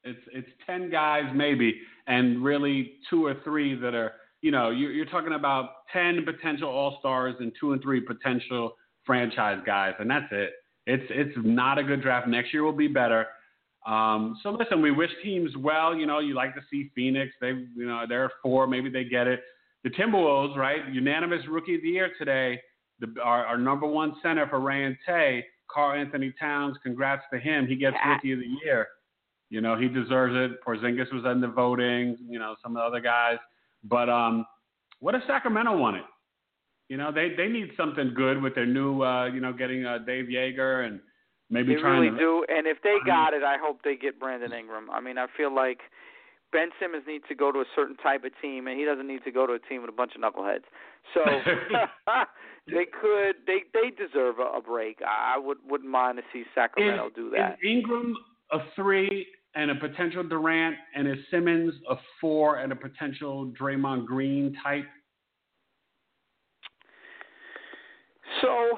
It's 0.04 0.20
it's 0.34 0.50
ten 0.66 0.90
guys 0.90 1.26
maybe, 1.36 1.80
and 2.08 2.44
really 2.44 2.94
two 3.10 3.26
or 3.26 3.36
three 3.44 3.76
that 3.76 3.94
are 3.94 4.14
you 4.42 4.50
know 4.50 4.72
you're, 4.72 4.92
you're 4.92 5.06
talking 5.06 5.34
about 5.34 5.86
ten 5.94 6.26
potential 6.26 6.70
all 6.70 6.98
stars 7.00 7.36
and 7.40 7.52
two 7.60 7.74
and 7.74 7.82
three 7.82 8.02
potential 8.02 8.76
franchise 9.06 9.60
guys, 9.66 9.94
and 10.00 10.10
that's 10.10 10.26
it. 10.32 10.54
It's 10.88 11.04
it's 11.10 11.38
not 11.44 11.78
a 11.78 11.84
good 11.84 12.02
draft. 12.02 12.28
Next 12.28 12.52
year 12.54 12.64
will 12.64 12.72
be 12.72 12.88
better. 12.88 13.28
Um, 13.86 14.38
so 14.42 14.52
listen, 14.52 14.82
we 14.82 14.92
wish 14.92 15.10
teams 15.24 15.56
well. 15.58 15.96
You 15.96 16.06
know, 16.06 16.20
you 16.20 16.34
like 16.34 16.56
to 16.56 16.62
see 16.72 16.92
Phoenix. 16.96 17.32
They 17.40 17.50
you 17.50 17.86
know 17.86 18.06
they're 18.08 18.32
four, 18.42 18.66
maybe 18.66 18.90
they 18.90 19.04
get 19.04 19.28
it. 19.28 19.42
The 19.84 19.90
Timberwolves, 19.92 20.56
right? 20.56 20.88
Unanimous 20.92 21.42
Rookie 21.48 21.76
of 21.76 21.82
the 21.82 21.90
Year 21.90 22.12
today. 22.18 22.60
The, 23.00 23.08
our, 23.24 23.46
our 23.46 23.58
number 23.58 23.88
one 23.88 24.14
center 24.22 24.48
for 24.48 24.60
Rae 24.60 24.86
and 24.86 24.96
Tay, 25.08 25.44
Karl-Anthony 25.74 26.34
Towns. 26.40 26.78
Congrats 26.84 27.24
to 27.34 27.40
him. 27.40 27.68
He 27.68 27.76
gets 27.76 27.96
Yeah. 28.04 28.14
Rookie 28.14 28.32
of 28.34 28.40
the 28.40 28.58
Year. 28.64 28.88
You 29.50 29.62
know, 29.62 29.76
he 29.78 29.88
deserves 29.88 30.34
it. 30.36 30.64
Porzingis 30.66 31.12
was 31.14 31.26
in 31.26 31.42
the 31.42 31.48
voting. 31.48 32.18
You 32.28 32.40
know, 32.40 32.56
some 32.64 32.76
of 32.76 32.82
the 32.82 32.86
other 32.86 33.02
guys. 33.02 33.38
But 33.84 34.10
um, 34.10 34.46
what 35.00 35.16
if 35.16 35.22
Sacramento 35.28 35.76
won 35.78 35.96
it? 35.96 36.04
You 36.88 36.98
know, 36.98 37.12
they 37.12 37.34
they 37.36 37.48
need 37.48 37.72
something 37.78 38.14
good 38.16 38.42
with 38.42 38.56
their 38.56 38.66
new, 38.66 39.02
uh, 39.02 39.26
you 39.28 39.40
know, 39.40 39.54
getting 39.54 39.86
uh, 39.86 40.00
Dave 40.00 40.26
Joerger 40.26 40.86
and 40.88 41.00
maybe 41.50 41.76
they 41.76 41.82
trying 41.82 42.02
really 42.02 42.12
to. 42.12 42.18
do. 42.18 42.46
And 42.50 42.68
if 42.68 42.78
they 42.84 42.98
got 43.06 43.34
it, 43.34 43.44
I 43.44 43.58
hope 43.58 43.80
they 43.84 43.96
get 43.96 44.20
Brandon 44.20 44.52
Ingram. 44.54 44.90
I 44.92 45.00
mean, 45.02 45.18
I 45.18 45.28
feel 45.38 45.54
like 45.54 45.80
Ben 46.52 46.70
Simmons 46.80 47.04
needs 47.08 47.24
to 47.30 47.36
go 47.36 47.52
to 47.52 47.60
a 47.60 47.66
certain 47.76 47.96
type 47.98 48.24
of 48.26 48.32
team, 48.42 48.68
and 48.68 48.78
he 48.78 48.86
doesn't 48.86 49.08
need 49.08 49.24
to 49.24 49.32
go 49.32 49.48
to 49.48 49.54
a 49.54 49.60
team 49.60 49.82
with 49.82 49.90
a 49.90 49.94
bunch 49.94 50.14
of 50.16 50.22
knuckleheads. 50.22 50.64
So 51.14 51.22
they 52.68 52.86
could, 52.86 53.36
they 53.48 53.64
they 53.74 53.90
deserve 53.90 54.40
a, 54.40 54.58
a 54.58 54.62
break. 54.62 55.00
I 55.06 55.38
would 55.38 55.58
wouldn't 55.68 55.90
mind 55.90 56.18
to 56.18 56.24
see 56.32 56.44
Sacramento 56.54 57.08
is, 57.08 57.14
do 57.16 57.30
that. 57.32 57.54
Is 57.54 57.58
Ingram 57.70 58.16
a 58.52 58.60
three 58.76 59.28
and 59.56 59.72
a 59.72 59.76
potential 59.76 60.24
Durant, 60.24 60.76
and 60.96 61.08
is 61.08 61.18
Simmons 61.30 61.74
a 61.90 61.96
four 62.20 62.58
and 62.58 62.72
a 62.72 62.76
potential 62.76 63.52
Draymond 63.60 64.06
Green 64.06 64.56
type? 64.64 64.86
So, 68.42 68.78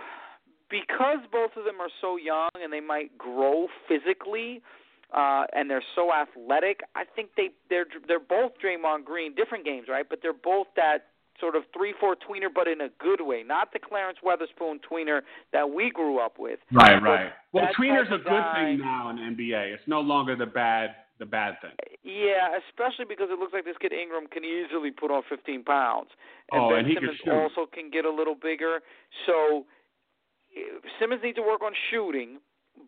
because 0.70 1.20
both 1.32 1.52
of 1.58 1.66
them 1.66 1.80
are 1.80 1.92
so 2.02 2.18
young 2.18 2.50
and 2.62 2.74
they 2.74 2.80
might 2.80 3.18
grow 3.18 3.68
physically, 3.88 4.62
uh, 5.16 5.44
and 5.54 5.70
they're 5.70 5.84
so 5.96 6.12
athletic, 6.12 6.80
I 6.96 7.04
think 7.16 7.30
they 7.38 7.50
they're 7.70 7.86
they're 8.08 8.20
both 8.20 8.54
Draymond 8.64 9.06
Green, 9.06 9.36
different 9.36 9.66
games, 9.66 9.88
right? 9.90 10.06
But 10.10 10.20
they're 10.22 10.34
both 10.34 10.68
that 10.76 11.10
sort 11.40 11.56
of 11.56 11.64
three 11.76 11.94
four 12.00 12.16
tweener, 12.16 12.48
but 12.54 12.68
in 12.68 12.82
a 12.82 12.90
good 13.00 13.22
way, 13.22 13.44
not 13.46 13.74
the 13.74 13.80
Clarence 13.80 14.20
Weatherspoon 14.24 14.80
tweener 14.90 15.22
that 15.52 15.70
we 15.70 15.90
grew 15.92 16.20
up 16.20 16.38
with. 16.40 16.60
Right, 16.72 17.00
But 17.02 17.10
right. 17.10 17.32
Well, 17.52 17.68
tweener's 17.80 18.08
a 18.08 18.18
good 18.18 18.44
thing 18.56 18.80
now 18.80 19.10
in 19.10 19.18
NBA. 19.18 19.74
It's 19.74 19.84
no 19.88 20.00
longer 20.02 20.36
the 20.36 20.46
bad 20.46 20.96
the 21.20 21.26
bad 21.26 21.56
thing. 21.62 21.72
Yeah, 22.04 22.58
especially 22.68 23.06
because 23.08 23.28
it 23.32 23.38
looks 23.40 23.54
like 23.54 23.66
this 23.66 23.78
kid 23.80 23.94
Ingram 23.94 24.28
can 24.28 24.44
easily 24.44 24.90
put 24.92 25.12
on 25.12 25.22
15 25.30 25.64
pounds, 25.64 26.10
and 26.52 26.62
Oh, 26.62 26.70
Ben 26.70 26.80
and 26.80 26.88
he 26.88 26.96
can 26.96 27.04
Simmons 27.04 27.20
shoot. 27.24 27.32
also 27.32 27.70
can 27.72 27.92
get 27.92 28.06
a 28.06 28.10
little 28.12 28.36
bigger. 28.36 28.80
So 29.28 29.66
eh, 30.58 30.62
Simmons 31.00 31.22
needs 31.24 31.36
to 31.38 31.44
work 31.44 31.62
on 31.62 31.72
shooting, 31.92 32.40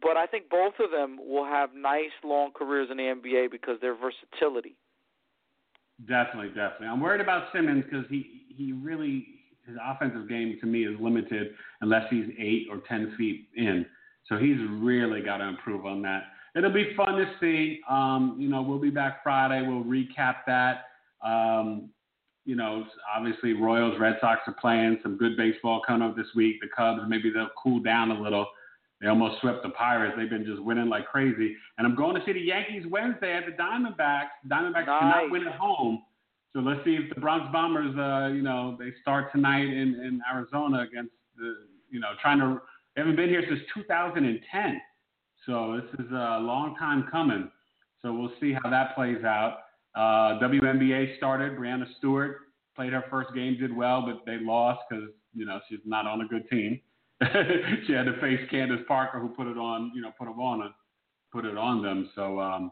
but 0.02 0.18
I 0.18 0.26
think 0.26 0.50
both 0.50 0.74
of 0.84 0.90
them 0.92 1.18
will 1.22 1.46
have 1.46 1.70
nice 1.76 2.12
long 2.24 2.50
careers 2.52 2.90
in 2.90 2.98
the 2.98 3.04
NBA 3.04 3.52
because 3.52 3.80
their 3.80 3.96
versatility. 3.96 4.76
Definitely, 6.02 6.50
definitely. 6.50 6.88
I'm 6.88 7.00
worried 7.00 7.22
about 7.22 7.48
Simmons 7.54 7.86
because 7.90 8.06
he 8.10 8.44
he 8.50 8.74
really 8.74 9.26
his 9.66 9.76
offensive 9.84 10.28
game 10.28 10.58
to 10.60 10.68
me 10.68 10.86
is 10.86 10.96
limited 11.00 11.54
unless 11.82 12.04
he's 12.10 12.28
eight 12.38 12.68
or 12.70 12.82
ten 12.88 13.16
feet 13.18 13.48
in. 13.56 13.86
So 14.28 14.38
he's 14.38 14.58
really 14.70 15.22
got 15.22 15.38
to 15.38 15.46
improve 15.48 15.86
on 15.86 16.02
that. 16.04 16.24
It'll 16.56 16.72
be 16.72 16.94
fun 16.96 17.16
to 17.16 17.26
see. 17.40 17.82
Um, 17.90 18.36
you 18.40 18.50
know, 18.50 18.62
we'll 18.62 18.80
be 18.80 18.90
back 18.90 19.24
Friday. 19.24 19.66
We'll 19.66 19.84
recap 19.84 20.38
that. 20.48 20.86
Um, 21.24 21.90
you 22.46 22.56
know, 22.56 22.86
obviously 23.14 23.54
Royals, 23.54 24.00
Red 24.00 24.18
Sox 24.22 24.42
are 24.48 24.56
playing 24.60 25.00
some 25.02 25.18
good 25.18 25.36
baseball 25.36 25.82
coming 25.86 26.08
up 26.08 26.16
this 26.16 26.28
week. 26.36 26.58
The 26.62 26.68
Cubs, 26.76 27.02
maybe 27.08 27.32
they'll 27.32 27.50
cool 27.62 27.80
down 27.80 28.12
a 28.12 28.22
little. 28.22 28.46
They 29.02 29.08
almost 29.08 29.42
swept 29.42 29.62
the 29.64 29.70
Pirates. 29.70 30.16
They've 30.18 30.30
been 30.30 30.46
just 30.46 30.62
winning 30.62 30.88
like 30.90 31.06
crazy. 31.08 31.56
And 31.78 31.86
I'm 31.86 31.96
going 31.96 32.16
to 32.16 32.22
see 32.26 32.34
the 32.34 32.40
Yankees 32.40 32.86
Wednesday 32.90 33.34
at 33.34 33.46
the 33.46 33.52
Diamondbacks. 33.52 34.30
Diamondbacks 34.48 34.88
Nice. 34.88 35.00
cannot 35.02 35.32
win 35.32 35.48
at 35.48 35.56
home. 35.56 36.04
So 36.54 36.60
let's 36.62 36.80
see 36.86 36.96
if 36.96 37.14
the 37.14 37.20
Bronx 37.20 37.48
Bombers, 37.52 37.94
uh, 37.98 38.34
you 38.34 38.42
know, 38.42 38.78
they 38.80 38.92
start 39.02 39.32
tonight 39.34 39.66
in, 39.66 39.96
in 39.96 40.22
Arizona 40.34 40.80
against 40.90 41.12
the, 41.38 41.54
you 41.90 42.00
know, 42.00 42.12
trying 42.22 42.40
to, 42.40 42.62
they 42.96 43.02
haven't 43.02 43.18
been 43.18 43.28
here 43.28 43.44
since 43.50 43.60
2010. 43.74 44.82
So 45.46 45.80
this 45.82 46.06
is 46.06 46.12
a 46.12 46.40
long 46.42 46.76
time 46.80 47.08
coming. 47.12 47.52
So 48.02 48.14
we'll 48.14 48.32
see 48.40 48.54
how 48.54 48.70
that 48.70 48.96
plays 48.96 49.24
out. 49.26 49.58
Uh, 49.96 50.40
WNBA 50.40 51.18
started. 51.18 51.58
Breanna 51.58 51.86
Stewart 51.98 52.38
played 52.76 52.94
her 52.94 53.04
first 53.10 53.34
game, 53.34 53.58
did 53.60 53.76
well, 53.76 54.02
but 54.06 54.26
they 54.26 54.38
lost 54.42 54.80
because, 54.90 55.10
you 55.34 55.46
know, 55.46 55.60
she's 55.70 55.80
not 55.86 56.06
on 56.08 56.22
a 56.22 56.28
good 56.28 56.50
team. 56.50 56.80
She 57.88 57.94
had 57.94 58.04
to 58.04 58.20
face 58.20 58.40
Candace 58.52 58.82
Parker, 58.88 59.20
who 59.20 59.30
put 59.30 59.48
it 59.48 59.58
on, 59.58 59.92
you 59.96 60.02
know, 60.02 60.12
put 60.18 60.28
it 60.28 60.32
on, 60.32 60.74
put 61.32 61.46
it 61.46 61.58
on 61.58 61.82
them. 61.82 62.10
So, 62.16 62.40
um, 62.40 62.72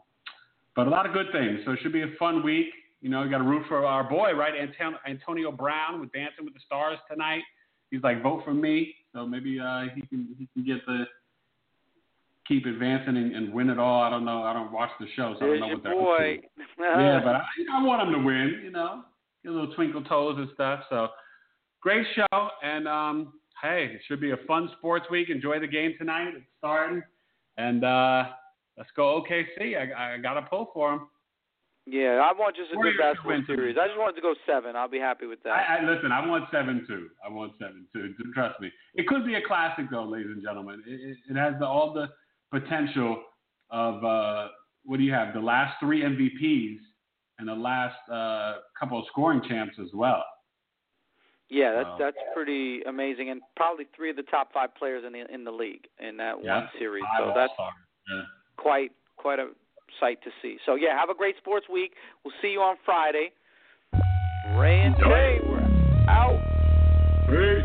but 0.76 0.86
a 0.86 0.90
lot 0.90 1.06
of 1.06 1.12
good 1.12 1.26
things. 1.32 1.60
So 1.64 1.72
it 1.72 1.78
should 1.82 1.92
be 1.92 2.02
a 2.02 2.10
fun 2.18 2.42
week. 2.42 2.66
You 3.00 3.10
know, 3.10 3.22
you 3.22 3.30
got 3.30 3.38
to 3.38 3.44
root 3.44 3.64
for 3.68 3.84
our 3.84 4.08
boy, 4.08 4.32
right? 4.32 4.54
Anton- 4.54 4.98
Antonio 5.06 5.52
Brown 5.52 6.00
with 6.00 6.12
Dancing 6.12 6.44
with 6.44 6.54
the 6.54 6.60
Stars 6.66 6.98
tonight. 7.10 7.42
He's 7.90 8.02
like, 8.02 8.22
vote 8.22 8.42
for 8.44 8.54
me. 8.54 8.94
So 9.12 9.26
maybe 9.26 9.60
uh, 9.60 9.84
he 9.94 10.02
can 10.02 10.34
he 10.38 10.48
can 10.52 10.64
get 10.64 10.84
the 10.86 11.04
keep 12.46 12.66
advancing 12.66 13.16
and, 13.16 13.34
and 13.34 13.52
win 13.52 13.70
it 13.70 13.78
all. 13.78 14.02
I 14.02 14.10
don't 14.10 14.24
know. 14.24 14.42
I 14.42 14.52
don't 14.52 14.72
watch 14.72 14.90
the 15.00 15.06
show, 15.16 15.36
so 15.38 15.46
I 15.46 15.48
don't 15.48 15.60
know 15.60 15.68
what 15.68 15.82
they're 15.82 15.92
boy. 15.94 16.38
Yeah, 16.78 17.20
but 17.22 17.36
I, 17.36 17.42
I 17.72 17.82
want 17.82 18.06
him 18.06 18.14
to 18.14 18.24
win. 18.26 18.60
You 18.64 18.70
know, 18.70 19.04
get 19.42 19.52
a 19.52 19.54
little 19.54 19.74
twinkle 19.74 20.02
toes 20.02 20.36
and 20.38 20.48
stuff. 20.54 20.80
So 20.90 21.08
great 21.80 22.06
show, 22.14 22.48
and 22.62 22.88
um, 22.88 23.34
hey, 23.64 23.90
it 23.94 24.02
should 24.06 24.20
be 24.20 24.32
a 24.32 24.36
fun 24.46 24.68
sports 24.78 25.06
week. 25.10 25.30
Enjoy 25.30 25.58
the 25.58 25.66
game 25.66 25.94
tonight. 25.98 26.28
It's 26.36 26.44
starting, 26.58 27.02
and 27.56 27.82
uh, 27.82 28.24
let's 28.76 28.90
go 28.94 29.22
OKC. 29.22 29.76
I, 29.76 30.14
I 30.14 30.18
got 30.18 30.36
a 30.36 30.42
pull 30.42 30.70
for 30.72 30.90
them. 30.90 31.08
Yeah, 31.86 32.20
I 32.22 32.32
want 32.32 32.56
just 32.56 32.72
a 32.72 32.76
Warriors 32.76 32.96
good 32.96 33.02
basketball 33.02 33.42
series. 33.46 33.76
I 33.80 33.86
just 33.88 33.98
wanted 33.98 34.16
to 34.16 34.22
go 34.22 34.34
seven. 34.46 34.76
I'll 34.76 34.88
be 34.88 34.98
happy 34.98 35.26
with 35.26 35.42
that. 35.42 35.50
I, 35.50 35.78
I 35.78 35.90
listen. 35.90 36.12
I 36.12 36.26
want 36.26 36.44
seven 36.52 36.84
two. 36.86 37.08
I 37.24 37.30
want 37.30 37.52
seven 37.58 37.86
two. 37.92 38.14
Trust 38.34 38.60
me. 38.60 38.70
It 38.94 39.06
could 39.06 39.26
be 39.26 39.34
a 39.34 39.42
classic 39.46 39.86
though, 39.90 40.04
ladies 40.04 40.30
and 40.30 40.42
gentlemen. 40.42 40.82
It, 40.86 41.00
it, 41.00 41.16
it 41.30 41.36
has 41.36 41.54
the, 41.58 41.66
all 41.66 41.92
the 41.92 42.08
potential 42.50 43.22
of 43.70 44.04
uh, 44.04 44.48
what 44.84 44.98
do 44.98 45.02
you 45.02 45.12
have? 45.12 45.34
The 45.34 45.40
last 45.40 45.76
three 45.80 46.02
MVPs 46.02 46.78
and 47.38 47.48
the 47.48 47.54
last 47.54 47.96
uh, 48.10 48.60
couple 48.78 48.98
of 48.98 49.04
scoring 49.10 49.42
champs 49.48 49.74
as 49.80 49.88
well. 49.92 50.24
Yeah, 51.54 51.72
that's 51.72 51.98
that's 52.00 52.16
pretty 52.34 52.80
amazing, 52.82 53.30
and 53.30 53.40
probably 53.54 53.86
three 53.94 54.10
of 54.10 54.16
the 54.16 54.24
top 54.24 54.52
five 54.52 54.74
players 54.74 55.04
in 55.06 55.12
the 55.12 55.32
in 55.32 55.44
the 55.44 55.52
league 55.52 55.86
in 56.00 56.16
that 56.16 56.34
yeah, 56.42 56.56
one 56.56 56.68
series. 56.80 57.04
So 57.16 57.32
that's 57.32 57.52
yeah. 57.58 58.22
quite 58.56 58.90
quite 59.16 59.38
a 59.38 59.50
sight 60.00 60.18
to 60.24 60.30
see. 60.42 60.56
So 60.66 60.74
yeah, 60.74 60.98
have 60.98 61.10
a 61.10 61.14
great 61.14 61.36
sports 61.38 61.66
week. 61.72 61.92
We'll 62.24 62.34
see 62.42 62.48
you 62.48 62.60
on 62.60 62.76
Friday. 62.84 63.30
Rae 64.56 64.80
and 64.80 64.96
Tay, 64.96 65.38
we're 65.46 65.60
out. 66.08 66.40
Peace. 67.28 67.63